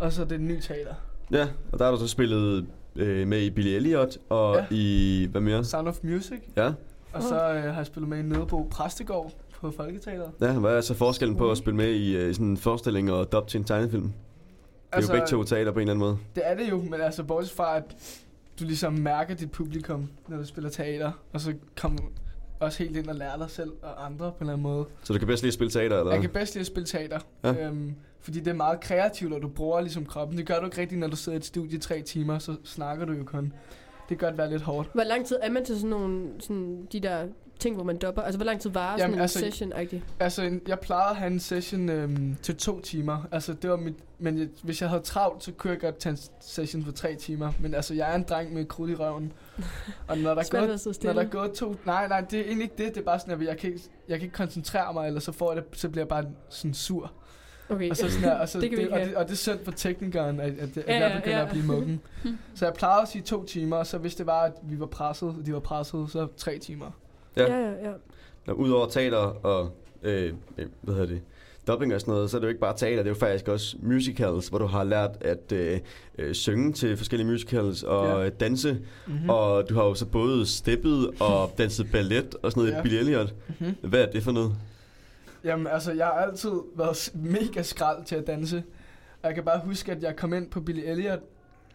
[0.00, 0.94] og så det nye teater.
[1.30, 2.66] Ja, og der har du så spillet
[2.96, 4.66] øh, med i Billy Elliot og Ja.
[4.70, 5.28] i...
[5.30, 5.64] Hvad mere?
[5.64, 6.38] Sound of Music.
[6.56, 6.72] Ja.
[7.12, 10.30] Og så øh, har jeg spillet med i Nødebo Præstegård på Folketeateret.
[10.40, 13.32] Ja, hvad er så forskellen på at spille med i øh, sådan en forestilling og
[13.32, 14.02] dub til en tegnefilm?
[14.04, 14.12] Det
[14.92, 16.18] er Altså- jo begge to teater på en eller anden måde.
[16.34, 17.84] Det er det jo, men altså bortset fra, at
[18.60, 21.98] du ligesom mærker dit publikum, når du spiller teater, og så kommer
[22.60, 24.84] også helt ind og lærer dig selv og andre på en eller anden måde.
[25.02, 27.18] Så du kan bedst lige spille teater, eller Jeg kan bedst lide at spille teater,
[27.44, 27.52] Ja.
[27.52, 27.66] ja.
[27.66, 30.38] øhm, fordi det er meget kreativt, og du bruger ligesom kroppen.
[30.38, 32.56] Det gør du ikke rigtigt, når du sidder i et studie i tre timer, så
[32.64, 33.52] snakker du jo kun.
[34.08, 34.90] Det kan godt være lidt hårdt.
[34.94, 37.26] Hvor lang tid er man til sådan nogle, sådan de der
[37.58, 38.22] ting, hvor man dopper?
[38.22, 40.00] Altså, hvor lang tid varer sådan Jamen, en altså- session -agtig?
[40.20, 43.28] Altså, en- jeg plejede at have en session øhm, til to timer.
[43.32, 43.94] Altså, det var mit...
[44.18, 47.14] Men jeg, hvis jeg havde travlt, så kunne jeg godt tage en session for tre
[47.14, 47.52] timer.
[47.60, 49.32] Men altså, jeg er en dreng med krudt i røven.
[50.08, 51.76] Og når der, er sidde når der er gået to...
[51.86, 52.94] Nej, nej, det er egentlig ikke det.
[52.94, 55.32] Det er bare sådan, at jeg kan ikke, jeg kan ikke koncentrere mig, eller så,
[55.32, 57.12] får jeg det, så bliver jeg bare sådan sur.
[57.68, 59.72] Okay, Og så sådan her, og, så det og, det, og det er synd for
[59.72, 61.44] teknikeren, at, at, at Ja, jeg begynder ja.
[61.44, 62.00] at blive muggen.
[62.54, 64.86] Så jeg plejede at sige to timer, og så hvis det var, at vi var
[64.86, 66.90] presset, og de var presset, så tre timer.
[67.36, 67.42] Ja.
[67.52, 67.92] Ja, ja, ja.
[68.46, 69.70] Nå, Udover teater og,
[70.02, 71.20] øh, øh, hvad hedder det,
[71.66, 73.48] dubbing og sådan noget, så er det jo ikke bare teater, det er jo faktisk
[73.48, 75.80] også musicals, hvor du har lært at øh,
[76.18, 78.28] øh, synge til forskellige musicals og Ja.
[78.30, 78.72] danse.
[78.72, 78.82] Mhm.
[79.14, 79.30] Mm-hmm.
[79.30, 82.78] Og du har jo så både steppet og danset ballet og sådan noget Ja.
[82.78, 83.34] i Billy Elliot.
[83.60, 83.74] Mhm.
[83.82, 84.52] Hvad er det for noget?
[85.44, 88.56] Jamen, altså, jeg har altid været mega skrald til at danse.
[89.22, 91.18] Og jeg kan bare huske, at jeg kom ind på Billy Elliot,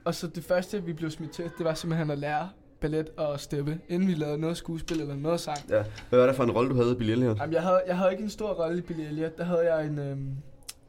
[0.04, 2.50] og så det første, vi blev smidt til, det var simpelthen at lære
[2.82, 5.58] ballet og steppe, inden vi lavede noget skuespil eller noget sang.
[5.70, 5.84] Ja.
[6.10, 7.38] Hvad var det for en rolle, du havde i Billy Elliot?
[7.40, 9.38] Jamen, jeg havde, jeg havde ikke en stor rolle i Billy Elliot.
[9.38, 10.36] Der havde jeg en, øhm,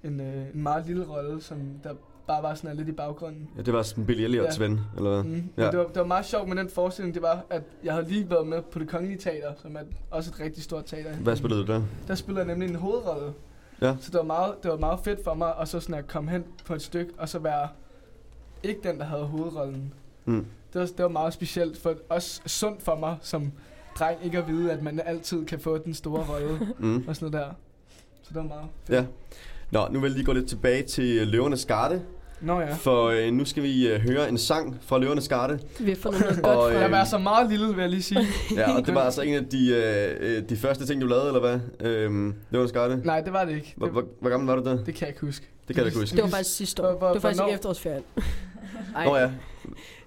[0.05, 1.91] en, øh, en meget lille rolle, som der
[2.27, 3.49] bare var sådan lidt i baggrunden.
[3.57, 4.65] Ja, det var sådan Billy Elliots Ja.
[4.65, 5.23] ven, eller hvad?
[5.23, 5.49] Mm.
[5.57, 5.71] Ja.
[5.71, 8.31] Det, var, det var meget sjovt med den forestilling, det var, at jeg havde lige
[8.31, 9.81] været med på det kongelige teater, som er
[10.11, 11.13] også et rigtig stort teater.
[11.17, 11.83] Hvad spillede du der?
[12.09, 13.33] Der spillede jeg nemlig en hovedrolle.
[13.83, 13.97] Ja.
[14.01, 16.31] Så det var, meget, det var meget fedt for mig, at så sådan at komme
[16.31, 17.69] hen på et stykke, og så være
[18.63, 19.93] ikke den, der havde hovedrollen.
[20.25, 20.47] Mm.
[20.73, 23.53] Det var, det var meget specielt, for også sundt for mig som
[23.99, 27.05] dreng ikke at vide, at man altid kan få den store rolle Mm.
[27.09, 27.55] og sådan noget der.
[28.23, 28.97] Så det var meget fedt.
[28.99, 29.05] Ja.
[29.71, 32.03] Nå, nu vil jeg lige gå lidt tilbage til Løvernes Garde.
[32.41, 32.75] Nå ja.
[32.75, 35.59] For øh, nu skal vi øh, høre en sang fra Løvernes Garde.
[35.81, 36.77] Vi har fundet noget godt Og, fra.
[36.77, 38.21] øh, Jeg var så meget lille, vil jeg lige sige.
[38.57, 41.27] Ja, og det var altså en af de, øh, øh, de første ting, du lavede,
[41.27, 41.61] eller hvad?
[41.91, 43.01] Øhm, Løvernes Garde.
[43.05, 43.75] Nej, det var det ikke.
[43.77, 44.85] Hvor, hvor, hvor gammel var du der?
[44.85, 45.47] det kan jeg ikke huske.
[45.69, 46.17] Det kan jeg da ikke huske.
[46.17, 46.91] Det var faktisk sidste år.
[46.91, 47.53] Hvor- hvor- Det var faktisk hvornår?
[47.53, 48.03] i efterårsferien.
[48.97, 49.05] Ej.
[49.09, 49.31] Nå ja.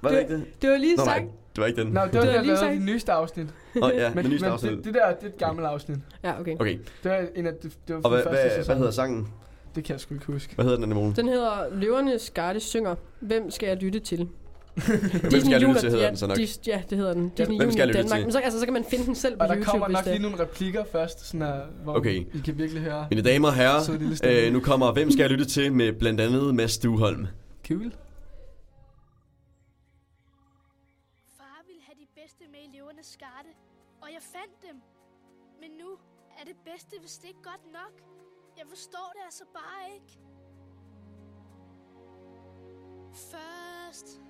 [0.06, 0.62] Var det ikke det?
[0.62, 1.32] Det var lige Nå, nej, sang.
[1.56, 1.88] det var ikke den.
[1.88, 2.72] Nå, det var Det det, var lige sagt.
[2.74, 3.48] det nyeste afsnit.
[3.76, 4.72] Nå ja, men, den nyeste men afsnit.
[4.72, 5.98] det, det der, det er et gammelt afsnit.
[6.24, 6.56] Ja, okay.
[6.60, 8.66] Okay, Det var en af de, det var og hvad, hvad, sæson.
[8.66, 9.28] hvad hedder sangen?
[9.76, 10.56] Det kan jeg sgu ikke huske.
[10.56, 11.14] Hvad hedder den, Anemone?
[11.16, 12.96] Den hedder Løvernes Garde synger.
[13.20, 14.18] Hvem skal jeg lytte til?
[14.76, 16.38] Hvem skal jeg lytte til, hedder ja, den så nok.
[16.38, 17.32] Dis, ja, det hedder den.
[17.38, 18.18] Disney Hvem skal jeg lytte Danmark.
[18.18, 18.26] til?
[18.26, 20.04] Men så, altså, så kan man finde den selv på Og der YouTube, kommer nok
[20.04, 21.54] det lige nogle replikker først, sådan her,
[21.84, 22.14] hvor Okay.
[22.14, 23.08] I kan virkelig høre.
[23.12, 25.94] Mine damer og er det herrer, øh, nu kommer Hvem skal jeg lytte til med
[25.94, 27.28] blandt andet Mads Duholm.
[27.68, 27.92] Cool.
[36.76, 38.02] Er det ikke godt nok.
[38.58, 40.20] Jeg forstår det altså bare ikke.
[43.14, 44.22] Først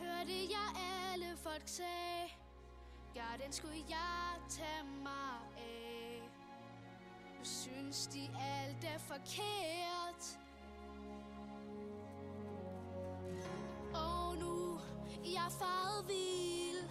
[0.00, 0.68] hørte jeg
[1.12, 2.38] alle folk sige,
[3.14, 6.30] ja, den skulle jeg tage mig af.
[7.38, 10.38] Nu synes de alt er forkert.
[13.94, 14.80] Og nu
[15.24, 16.88] jeg er faret vild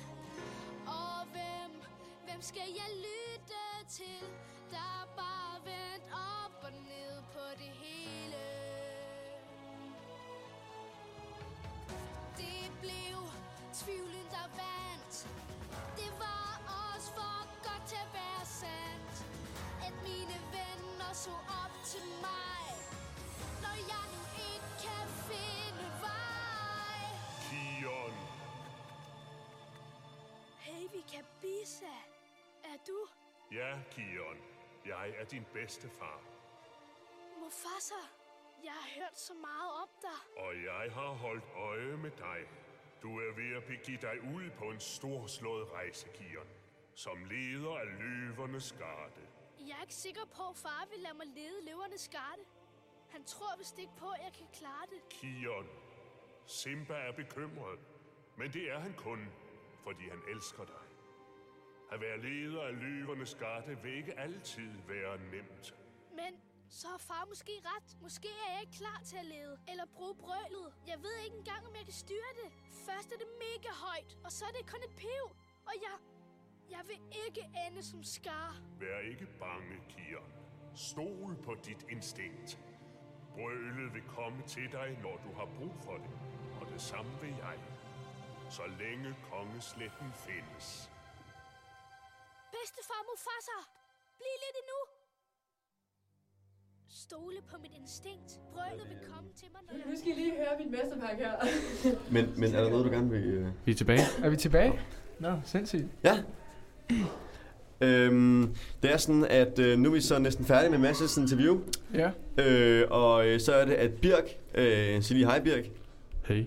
[0.87, 1.81] Og hvem,
[2.25, 6.05] hvem skal jeg lytte til der er bare vendt
[6.35, 8.37] op og ned på det hele
[12.37, 13.17] Det blev
[13.79, 15.15] tvivlen der vandt
[15.99, 16.49] Det var
[16.93, 19.15] også for godt til at være sandt
[19.87, 22.63] At mine venner så op til mig
[23.63, 24.21] Når jeg nu
[24.51, 27.01] ikke kan finde vej
[27.47, 28.15] Kion.
[30.65, 31.95] Hey, Vika Bisa.
[32.63, 32.97] Er du
[33.51, 34.52] Ja, Kion.
[34.85, 36.21] Jeg er din bedste far.
[37.39, 38.01] Mufasa?
[38.63, 40.43] Jeg har hørt så meget om dig.
[40.43, 42.39] Og jeg har holdt øje med dig.
[43.01, 46.47] Du er ved at begive dig ud på en storslået rejse, Kion.
[46.95, 49.21] Som leder af løvernes garde.
[49.59, 52.41] Jeg er ikke sikker på, at far vil lade mig lede løvernes skarte.
[53.09, 55.09] Han tror vist ikke på, at jeg kan klare det.
[55.09, 55.67] Kion.
[56.45, 57.79] Simba er bekymret.
[58.37, 59.29] Men det er han kun,
[59.83, 60.82] fordi han elsker dig.
[61.93, 65.75] At være leder af løvernes garde vil ikke altid være nemt.
[66.19, 66.33] Men
[66.69, 67.97] så har far måske ret.
[68.01, 69.55] Måske er jeg ikke klar til at lede.
[69.71, 70.67] Eller bruge brølet.
[70.87, 72.49] Jeg ved ikke engang, om jeg kan styre det.
[72.87, 75.25] Først er det mega højt, og så er det kun et piv.
[75.69, 75.95] Og jeg...
[76.71, 78.55] Jeg vil ikke ende som skar.
[78.79, 80.31] Vær ikke bange, Kion.
[80.75, 82.59] Stol på dit instinkt.
[83.33, 86.11] Brølet vil komme til dig, når du har brug for det.
[86.61, 87.59] Og det samme vil jeg.
[88.49, 90.92] Så længe kongesletten findes.
[92.53, 93.57] Bedstefar Mufasa,
[94.19, 94.79] bliv lidt endnu.
[97.03, 98.31] Stole på mit instinkt.
[98.53, 99.85] Brølet vil komme til mig, når jeg...
[99.89, 101.35] Nu skal I lige høre mit mesterpakke her.
[102.13, 103.23] Men, men er der noget, du gerne vil...
[103.23, 103.47] Øh...
[103.65, 104.01] Vi er tilbage.
[104.23, 104.79] Er vi tilbage?
[105.19, 105.85] Nå, sindssygt.
[106.03, 106.23] Ja.
[107.81, 111.61] Øhm, det er sådan, at øh, nu er vi så næsten færdige med Masses interview.
[111.93, 112.11] Ja.
[112.37, 114.25] Øh, og øh, så er det, at Birk,
[114.55, 115.65] øh, sig lige hej Birk.
[116.25, 116.45] Hey.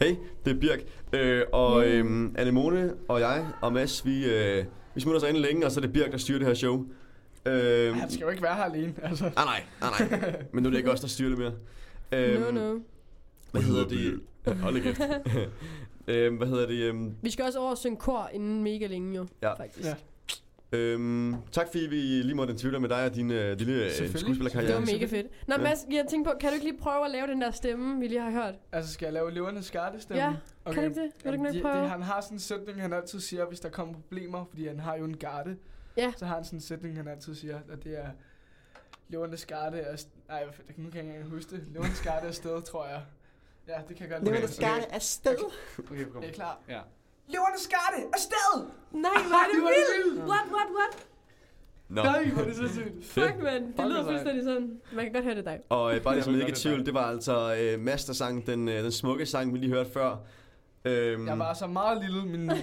[0.00, 0.80] Hey, det er Birk.
[1.12, 4.64] Øh, og øh, Anemone og jeg og Mads, vi, øh,
[4.96, 6.84] vi smutter så ind længe, og så er det Birk, der styrer det her show.
[7.46, 9.24] Øh, Han skal jo ikke være her alene, altså.
[9.24, 10.42] Ah, nej, ah, nej.
[10.52, 11.52] Men nu er det ikke os, der styrer det mere.
[12.12, 12.78] Øhm, No, no.
[13.52, 14.20] Hvad hedder det?
[14.60, 15.00] Hold kæft.
[16.08, 16.74] øhm, hvad hedder det?
[16.82, 19.52] Øhm, Vi skal også over og synge kor inden mega længe jo, ja.
[19.54, 19.86] faktisk.
[19.88, 19.94] Ja.
[20.72, 24.20] Øhm, tak fordi vi lige måtte interviewe med dig og din øh, lille øh, Selvfølgelig.
[24.20, 24.68] skuespillerkarriere.
[24.72, 25.26] Det var mega fedt.
[25.48, 25.60] Nå, Ja.
[25.62, 28.06] Mads, jeg tænkte på, kan du ikke lige prøve at lave den der stemme, vi
[28.08, 28.54] lige har hørt?
[28.72, 30.22] Altså, skal jeg lave løvernes skardestemme?
[30.22, 30.32] Ja,
[30.66, 31.10] kan du ikke det?
[31.24, 31.80] Vil du ikke prøve?
[31.82, 34.80] det, han har sådan en sætning, han altid siger, hvis der kommer problemer, fordi han
[34.80, 35.56] har jo en garde.
[35.96, 36.12] Ja.
[36.16, 38.06] Så har han sådan en sætning, han altid siger, og det er
[39.08, 39.96] løvernes garde er...
[39.96, 41.64] st- Ej, hvad f- nu kan jeg ikke engang huske det.
[41.72, 43.02] Løvernes garde er sted, tror jeg.
[43.68, 44.34] Ja, det kan jeg godt lide.
[44.34, 45.36] Løvernes garde er sted.
[45.78, 46.22] Okay, kom.
[46.22, 46.58] Er I klar?
[46.68, 46.80] Ja.
[47.28, 48.64] Løvernes garde er sted!
[48.92, 49.62] Nej, hvor er det det
[50.04, 50.18] vildt!
[50.30, 51.06] What, what, what?
[51.88, 52.02] Nå.
[52.02, 53.04] Nej, hvor er det så sygt.
[53.04, 53.62] Fuck, man.
[53.66, 54.80] Det Fuck, lyder fuldstændig sådan.
[54.92, 55.58] Man kan godt høre det dig.
[55.68, 58.12] Og øh, bare lige som ved ikke i tvivl, det var altså øh, Mads, der
[58.12, 60.16] sang den, øh, den smukke sang, vi lige hørte før.
[60.84, 62.50] Øhm, Jeg var så meget lille, min...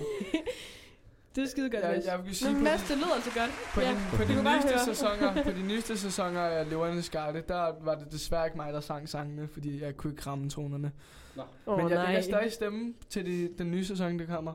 [1.36, 2.05] Det er skide godt, Ja, Mads.
[2.05, 3.51] jeg vil Nå, sige, på, Mads, det lyder altså godt.
[3.73, 3.89] på, ja.
[3.89, 8.11] de, på, de nyeste sæsoner, på de nyeste sæsoner af Løvernes Garde, der var det
[8.11, 10.91] desværre ikke mig, der sang sangene, fordi jeg kunne ikke ramme tonerne.
[11.67, 12.15] Åh, Men jeg nej.
[12.15, 14.53] vil stadig stemme til de, den nye sæson, der kommer.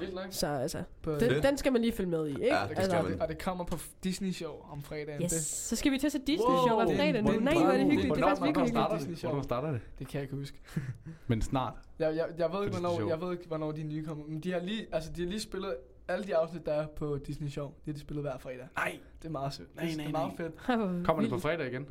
[0.00, 0.24] Vildt nok.
[0.30, 1.44] Så altså, På, den, Fedt.
[1.44, 2.46] den skal man lige følge med i, ikke?
[2.46, 3.12] Ja, det og, skal altså, man.
[3.12, 5.22] det, og det kommer på Disney Show om fredagen.
[5.22, 6.66] Yes, Det, så skal vi til at se Disney Wow.
[6.66, 7.30] Show hver fredag nu.
[7.30, 8.02] Hvor- Nej, hvor er det hyggeligt.
[8.02, 9.18] Det er hvornår- faktisk virkelig hvornår hyggeligt.
[9.18, 9.80] starter Hvornår starter det?
[9.98, 10.58] det kan jeg ikke huske.
[11.26, 11.74] Men snart.
[11.98, 13.08] Jeg, jeg, jeg ved ikke, hvornår, Disney Show.
[13.08, 14.24] jeg ved ikke, hvornår de nye kommer.
[14.28, 15.76] Men de har lige, altså, de har lige spillet
[16.08, 17.66] alle de afsnit, der er på Disney Show.
[17.66, 18.68] Det har de spillet hver fredag.
[18.76, 18.98] Nej.
[19.22, 19.76] Det er meget sødt.
[19.76, 20.46] Nej, det, nej, det er meget nej.
[20.46, 20.54] fedt.
[20.68, 21.86] Ej, hvor Kommer det på fredag igen?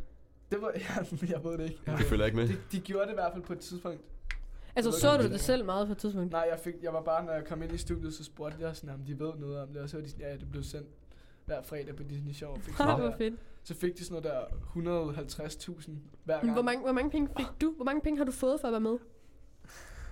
[0.51, 1.79] Det var, ja, jeg ved det ikke.
[1.85, 2.47] Det følger jeg ikke med.
[2.47, 4.01] De, de gjorde det i hvert fald på et tidspunkt.
[4.75, 6.31] Altså, Jeg så ikke, du det det- selv meget på et tidspunkt?
[6.31, 8.75] Nej, jeg, fik, jeg var bare, når jeg kom ind i studiet, så spurgte jeg
[8.75, 9.81] sådan, om de ved noget om det.
[9.81, 10.87] Og så var de sådan, ja, det blev sendt
[11.45, 12.55] hver fredag på Disney Show.
[12.55, 13.33] Fik sådan noget hvor fedt.
[13.63, 15.91] Så fik de sådan noget der 150.000
[16.23, 16.53] hver gang.
[16.53, 17.71] Hvor mange, hvor mange penge fik du?
[17.75, 18.97] Hvor mange penge har du fået for at være med?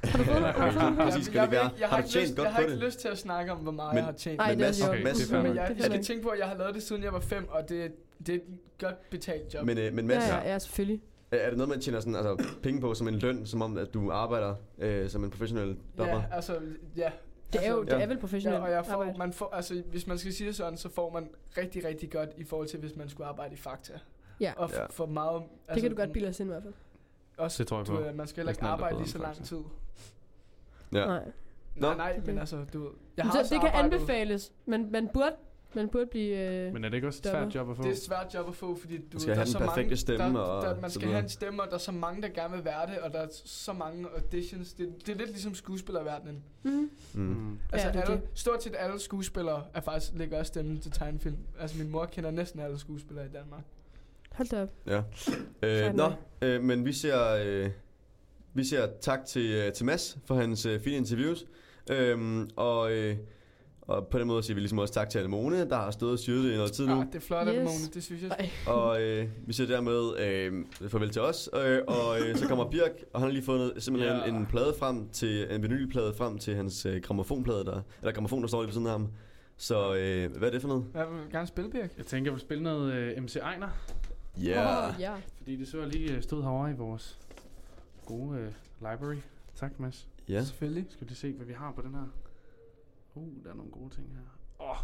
[0.04, 3.00] Har du fået skal jeg, ikke- jeg Har ikke lyst, godt jeg har ikke lyst
[3.00, 4.42] til at snakke om, hvor meget Men- jeg har tjent.
[4.50, 6.76] Men Mads, okay, Mads, Men jeg, jeg skal skal tænke på, at jeg har lavet
[6.76, 7.92] det, siden jeg var fem, og det,
[8.28, 8.44] det er et
[8.80, 9.66] godt betalt job.
[9.66, 11.02] Men, øh, men Ja, Mads, ja, ja, selvfølgelig.
[11.38, 13.94] Er det noget, man tjener sådan, altså, penge på som en løn, som om, at
[13.94, 16.16] du arbejder øh, som en professionel dopper?
[16.16, 16.60] ja, altså,
[16.98, 17.12] ja.
[17.54, 19.18] Det er jo altså, det er vel professionelt Ja, og jeg får, arbejde.
[19.18, 22.30] man får, altså, hvis man skal sige det sådan, så får man rigtig, rigtig godt
[22.38, 23.94] i forhold til, hvis man skulle arbejde i Fakta.
[24.40, 24.54] Ja.
[24.58, 24.86] Og Ja.
[24.90, 25.42] for meget...
[25.42, 26.74] Altså, Det kan du godt bilde os ind i hvert fald.
[27.38, 28.02] Også, Det tror jeg du, på.
[28.02, 29.58] øh, man skal heller ikke arbejde lige så lang tid.
[30.94, 31.06] Ja.
[31.06, 31.24] Nej.
[31.76, 34.92] Nej, nej, Det- men altså, du ved, jeg har Så det kan arbejdet- anbefales, men
[34.92, 35.36] man burde,
[35.76, 36.38] man burde blive...
[36.68, 37.84] Øh, Men er det ikke også et svært job at få?
[37.84, 39.52] Det er et svært job at få, fordi du, Du skal der have er den
[39.54, 41.80] så perfekte mange, stemme der, og der, man skal have en stemme, og der er
[41.80, 44.74] så mange, der gerne vil være det, og der er så mange auditions.
[44.74, 46.44] Det, det er lidt ligesom skuespillerverdenen.
[46.64, 46.90] mm.
[47.14, 47.58] Mm.
[47.72, 48.22] Altså, Ja, det alle, det.
[48.34, 51.38] stort set alle skuespillere er faktisk lægger også stemmen til tegnefilm.
[51.60, 53.64] Altså, min mor kender næsten alle skuespillere i Danmark.
[54.32, 54.70] Hold da op.
[54.88, 55.02] Ja.
[55.88, 56.12] Øh, nå,
[56.42, 57.70] øh, men vi siger, øh,
[58.54, 61.46] vi siger tak til, øh, til Mads for hans øh, fine interviews.
[61.90, 63.18] Øhm, og, øh,
[63.88, 66.20] og på den måde siger vi ligesom også tak til Anemone, der har stået og
[66.20, 66.94] styret det i noget tid nu.
[66.96, 67.54] Ja, det er flot, yes.
[67.56, 67.64] Yes.
[67.64, 68.32] Mone, det synes jeg.
[68.40, 68.50] Ej.
[68.68, 71.50] Og øh, vi siger dermed øh, farvel til os.
[71.56, 74.26] Øh, og øh, så kommer Birk, og han har lige fundet simpelthen Ja.
[74.26, 78.48] en plade frem til en vinylplade frem til hans øh, gramofonplade der, eller gramofon der
[78.48, 79.08] står lige ved siden af ham.
[79.58, 80.86] Så øh, hvad er det for noget?
[80.94, 81.98] Jeg vil gerne spille, Birk.
[81.98, 83.70] Jeg tænker, jeg vil spille noget øh, MC Ejner.
[84.44, 84.50] Ja.
[84.50, 84.90] Yeah.
[84.96, 85.12] Åh, ja.
[85.38, 87.20] Fordi det så lige øh, stod herovre i vores
[88.06, 88.48] gode øh,
[88.80, 89.16] library.
[89.56, 90.08] Tak, Mads.
[90.30, 90.44] Ja.
[90.44, 90.86] Selvfølgelig.
[90.90, 92.04] Skal vi se, hvad vi har på den her?
[93.16, 94.66] Uh, der er nogle gode ting her.
[94.66, 94.78] Åh, oh,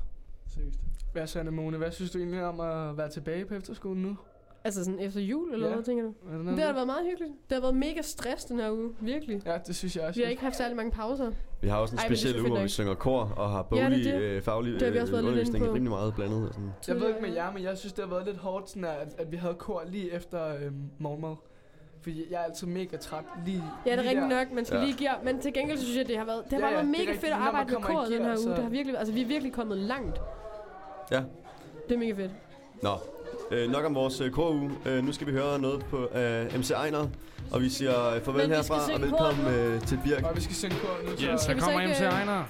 [0.47, 0.79] seriøst.
[1.11, 1.77] Hvad så, Anemone?
[1.77, 4.17] Hvad synes du egentlig om at være tilbage på efterskolen nu?
[4.63, 5.73] Altså sådan efter jul, eller Ja.
[5.73, 6.13] hvad tænker du?
[6.55, 7.33] Det, har været meget hyggeligt.
[7.49, 8.89] Det har været mega stress den her uge.
[8.99, 9.41] Virkelig.
[9.45, 10.19] Ja, det synes jeg også.
[10.19, 11.31] Vi har ikke haft særlig mange pauser.
[11.61, 13.89] Vi har også en Ej, speciel uge, hvor vi synger kor og har Ja, det
[13.89, 14.21] boglig, det.
[14.21, 15.73] øh, faglig Det har vi også været øh, lidt inde undervisning på.
[15.73, 16.47] rimelig meget blandet.
[16.47, 16.71] Og sådan.
[16.87, 19.15] Jeg ved ikke med jer, men jeg synes, det har været lidt hårdt, sådan at,
[19.17, 21.35] at vi havde kor lige efter øhm, morgenmad.
[22.09, 24.51] Fordi jeg er altid mega træt lige Ja, det er rigtigt nok.
[24.53, 24.83] Man skal Ja.
[24.85, 25.09] lige give.
[25.23, 27.01] Men til gengæld synes jeg, det har været, det har Ja, ja, været det mega
[27.01, 27.21] rigtigt.
[27.21, 28.37] fedt at arbejde med koret den her uge.
[28.37, 30.17] så- Det har virkelig, altså, vi er virkelig kommet langt.
[31.11, 31.21] Ja.
[31.87, 32.31] Det er mega fedt.
[32.81, 32.89] Nå,
[33.51, 34.71] øh, nok om vores øh, koruge.
[34.85, 37.07] Øh, nu skal vi høre noget på øh, MC Ejner.
[37.51, 40.23] Og vi siger øh, farvel vi herfra, og velkommen øh, til Birk.
[40.23, 41.11] Og vi skal synge kor nu.
[41.11, 42.43] Yes, så- kommer ikke, MC øh, Ejner.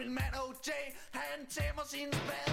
[0.00, 0.70] Min mand OJ,
[1.12, 2.49] han tæmmer sin spade.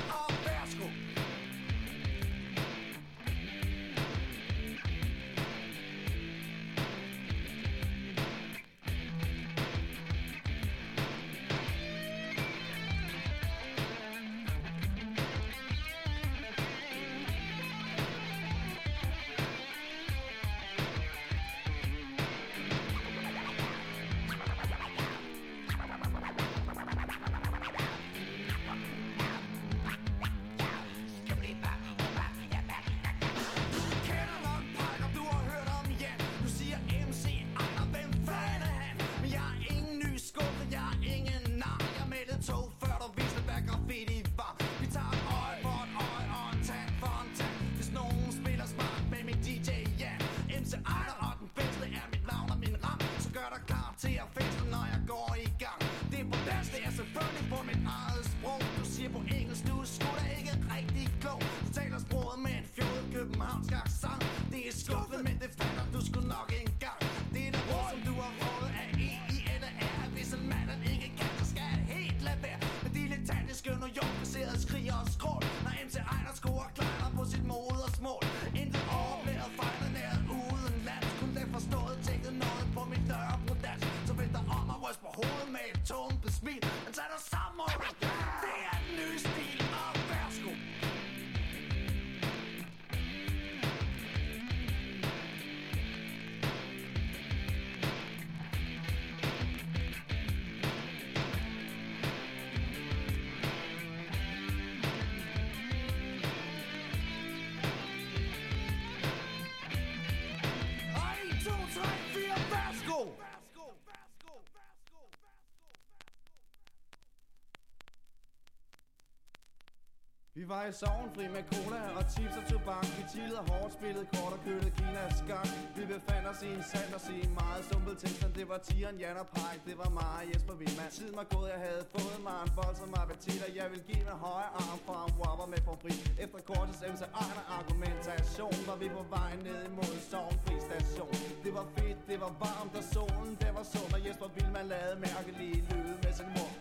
[120.48, 122.86] Vi var i sovnfri med cola og chips og tobak.
[122.98, 126.92] Vi chillede hårdt, spillede kort og kølte Kinas skak Vi befandt os i en sand
[126.98, 128.32] og sige meget sumpet tilstand.
[128.40, 130.92] Det var Tieren, Jan og Park, det var mig og Jesper Wiemann.
[130.98, 134.18] Tiden var gået, jeg havde fået mig en voldsom appetit Og jeg ville give med
[134.26, 138.58] højre arm fra en whopper med pomfrit Efter kortets MC egen argumentation.
[138.70, 142.86] Var vi på vej ned imod sovnfri station Det var fedt, det var varmt og
[142.94, 146.52] solen det var sund Og Jesper Wiemann lavede mærkelige lyde med sin mor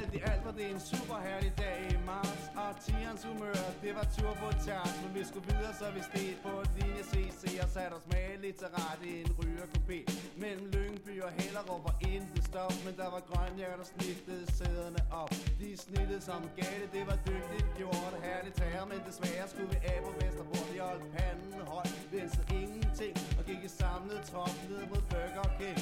[0.00, 2.44] Alt i alt var det en super herlig dag i marts.
[2.62, 6.30] Og tigerens humør, det var tur på tært Men vi skulle videre, så vi steg
[6.44, 8.06] på linje CC Og satte os
[8.44, 9.98] lidt til rette i en rygerkopé
[10.42, 15.34] Mellem Lyngby og Hellerup var intet stop Men der var grønjager, der snittede sæderne op.
[15.60, 18.14] De snittede som gale, det var dygtigt gjort.
[18.26, 23.14] Herligt tager, men desværre skulle vi af på Vesterbro De holdt panden højt, vensede ingenting
[23.38, 25.80] Og gik i samlet trop ned mod Burger King.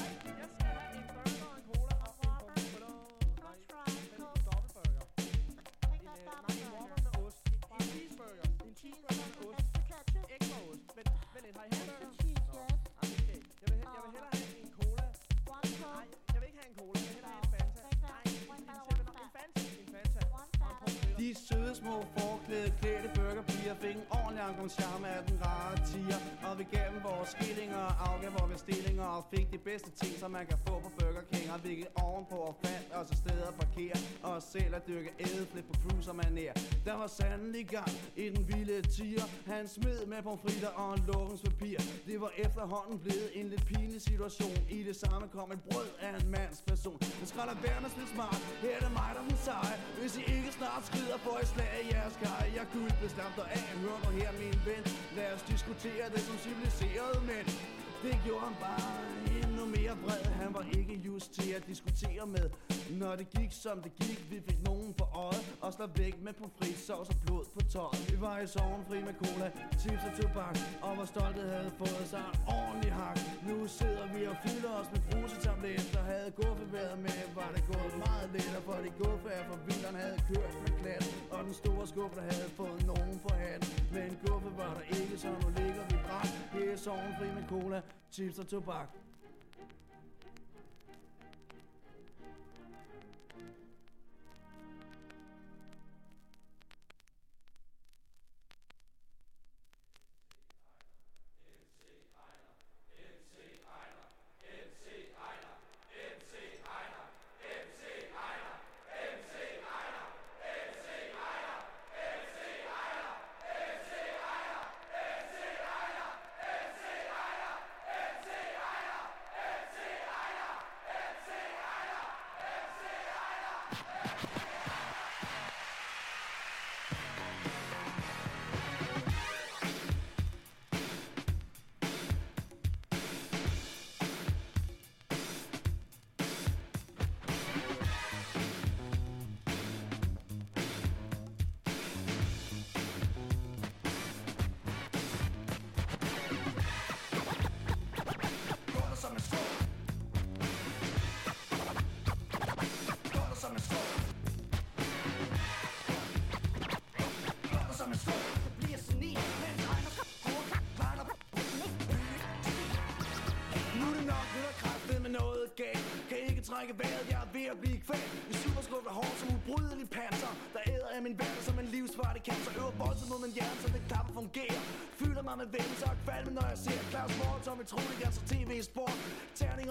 [21.28, 26.18] De søde små forklæde klædte burgerpiger fik en ordentlig angom charme af den rare tiger.
[26.46, 30.12] Og vi gav dem vores skillinger og afgav vores bestillinger Og fik de bedste ting,
[30.22, 31.52] som man kan få på Burger King.
[31.52, 35.10] Og vi gik ovenpå og fandt os et sted at parkere Og selv at dyrke
[35.26, 36.52] ædeflip på cruiser manér
[36.86, 39.26] Der var sandelig gang i den vilde tiger.
[39.52, 44.56] Han smed med pomfritter og en lukkingspapir Det var efterhånden blevet en lidt pinlig situation.
[44.70, 46.98] I det samme kom et brød af en mands person.
[47.18, 48.40] Men skal lade være med smart.
[48.62, 49.76] Her er det mig, der er den seje.
[50.00, 53.60] Hvis I ikke snart skrider, får et slag af jeres kaj Jeg kunne bestemt af.
[53.82, 54.84] Hør nu her, min ven.
[55.16, 57.48] Lad os diskutere det som civiliserede mænd
[58.02, 59.08] det gjorde han bare
[59.40, 60.24] endnu mere vred.
[60.42, 62.46] Han var ikke just til at diskutere med.
[63.00, 65.44] Når det gik som det gik Vi fik nogen for øjet.
[65.60, 68.02] Og slap væk med på frisovs og blod på tøjet.
[68.10, 68.46] Vi var i
[68.88, 69.48] fri med cola,
[69.80, 70.56] chips og tobak.
[70.86, 73.18] Og hvor stolthed havde fået sig en ordentlig hak.
[73.48, 76.02] Nu sidder vi og fylder os med brusetabletter.
[76.12, 78.62] Havde guffe været med Var det gået meget lettere.
[78.66, 82.26] For de guffe er for vilderen havde kørt med klat Og den store skuffe der
[82.32, 83.62] havde fået nogen for hat
[83.96, 85.84] Men guffe var der ikke Så nu ligger
[86.58, 88.88] det er fri med cola, chips og tobak.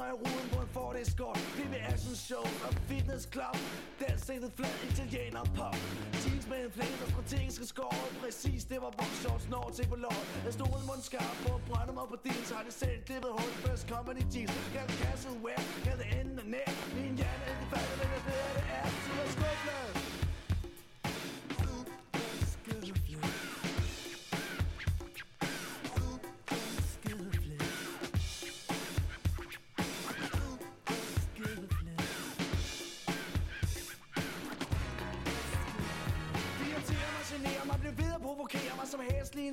[0.08, 1.39] Terninger i ruden på en Ford Escort.
[1.58, 3.58] Det BB Action Show og Fitness Club.
[4.01, 5.76] Den sættet flad italiener pop.
[6.24, 7.95] Jeans med en flæs og strategiske skår.
[8.22, 10.20] Præcis, det var vores shorts når til på lov.
[10.45, 12.99] Jeg stod en mund skarp på at brænde mig på din Så har det selv
[13.08, 14.55] klippet hul, first company jeans.
[14.76, 17.66] Kald det castle wear, kald det enden af næb Min hjerne er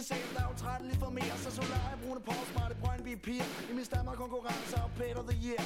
[0.08, 1.36] sal, der er jo træt lidt for mere.
[1.44, 3.48] Så Solari, brune Porsmarte, Brøndby piger.
[3.70, 5.62] I min stammer konkurrencer og Pet of the Year.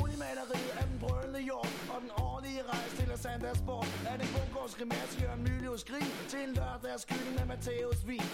[0.00, 4.74] Oliemaleriet er den brølende jord Og den årlige rejse til Sanders Sport Er det Bungårds
[4.78, 6.54] Grimads, Jørgen Mylius Grin Til en
[6.90, 8.28] lørdags skylden med Matteus Vin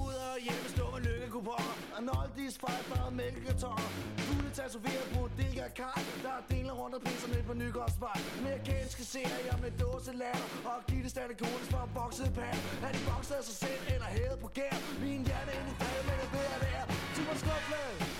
[0.00, 1.74] Ude og hjemme stå med lykkekuponer.
[1.96, 3.88] Og Noldis fejlfarvede mælkekartoner.
[4.26, 9.04] Fulde tatoveret på Bodega Karl Der er deler rundt og pisser ned på Nygårdsvej Amerikanske
[9.14, 10.48] serier med dåselatter.
[10.70, 14.08] Og Gitte stadig kones for en bokset pand Er de bokset af sig selv eller
[14.16, 14.76] hævet på gær?
[15.02, 16.84] Min hjerte ind i fred, men jeg ved at det er.
[17.16, 18.19] Super Skåflade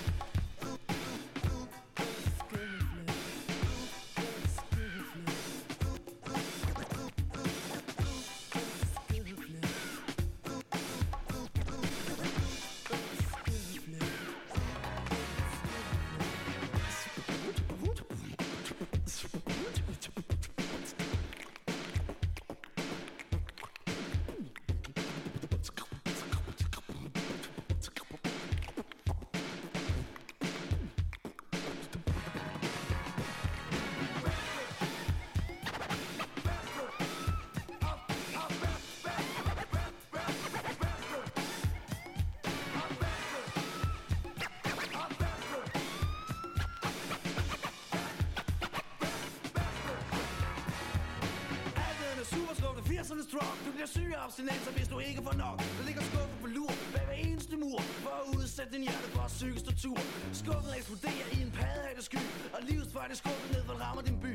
[55.31, 55.59] hvis nok.
[55.78, 57.78] Der ligger skuffer på lur bag hver eneste mur.
[58.05, 59.99] For at udsætte din hjerte for psykisk tortur.
[60.33, 62.20] Skuffen eksploderer i en paddehattesky
[62.55, 64.33] Og livsvejen er skuffet ned, for rammer din by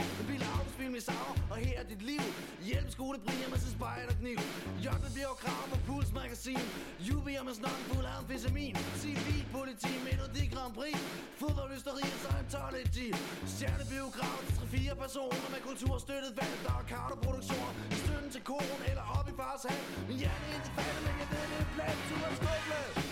[0.85, 2.25] film i autospil og her er dit liv.
[2.69, 4.37] Hjælp skole bringer med sin spejderkniv.
[4.83, 6.63] Jørgen bliver jo krav på Puls Magasin.
[7.07, 8.75] Jubier med snokken fuld af amfetamin.
[9.03, 10.97] Civil politi, Melodi Grand Prix.
[11.41, 13.07] Fodboldlysteri og Scientology
[13.53, 17.71] Stjernebiograf til 3-4 personer Med kulturstøttet valg, der er kartoproduktioner
[18.03, 19.81] Støtten til koren eller op i fars hand.
[20.07, 23.04] Min hjerne er ikke faldet, men jeg ved det er plan, du er skuffle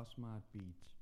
[0.00, 0.99] Lost Smart Beats.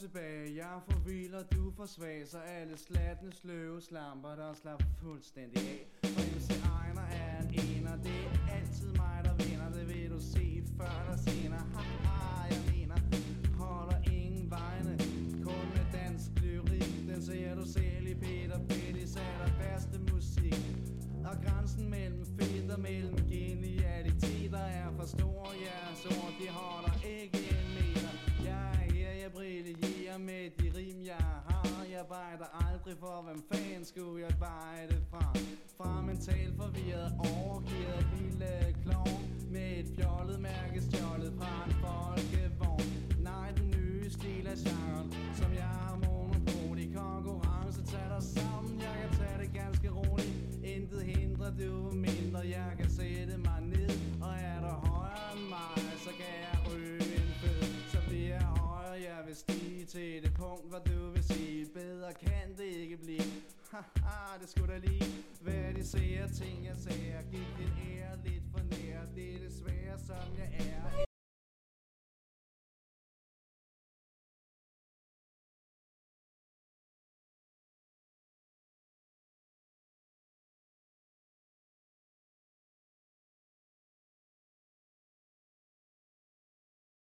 [0.00, 5.86] Tilbage, jeg forviler, du for svag Så Alle slattende sløve slamper, der slapper fuldstændig af.
[6.04, 8.35] For MC Ejner er en ener, det.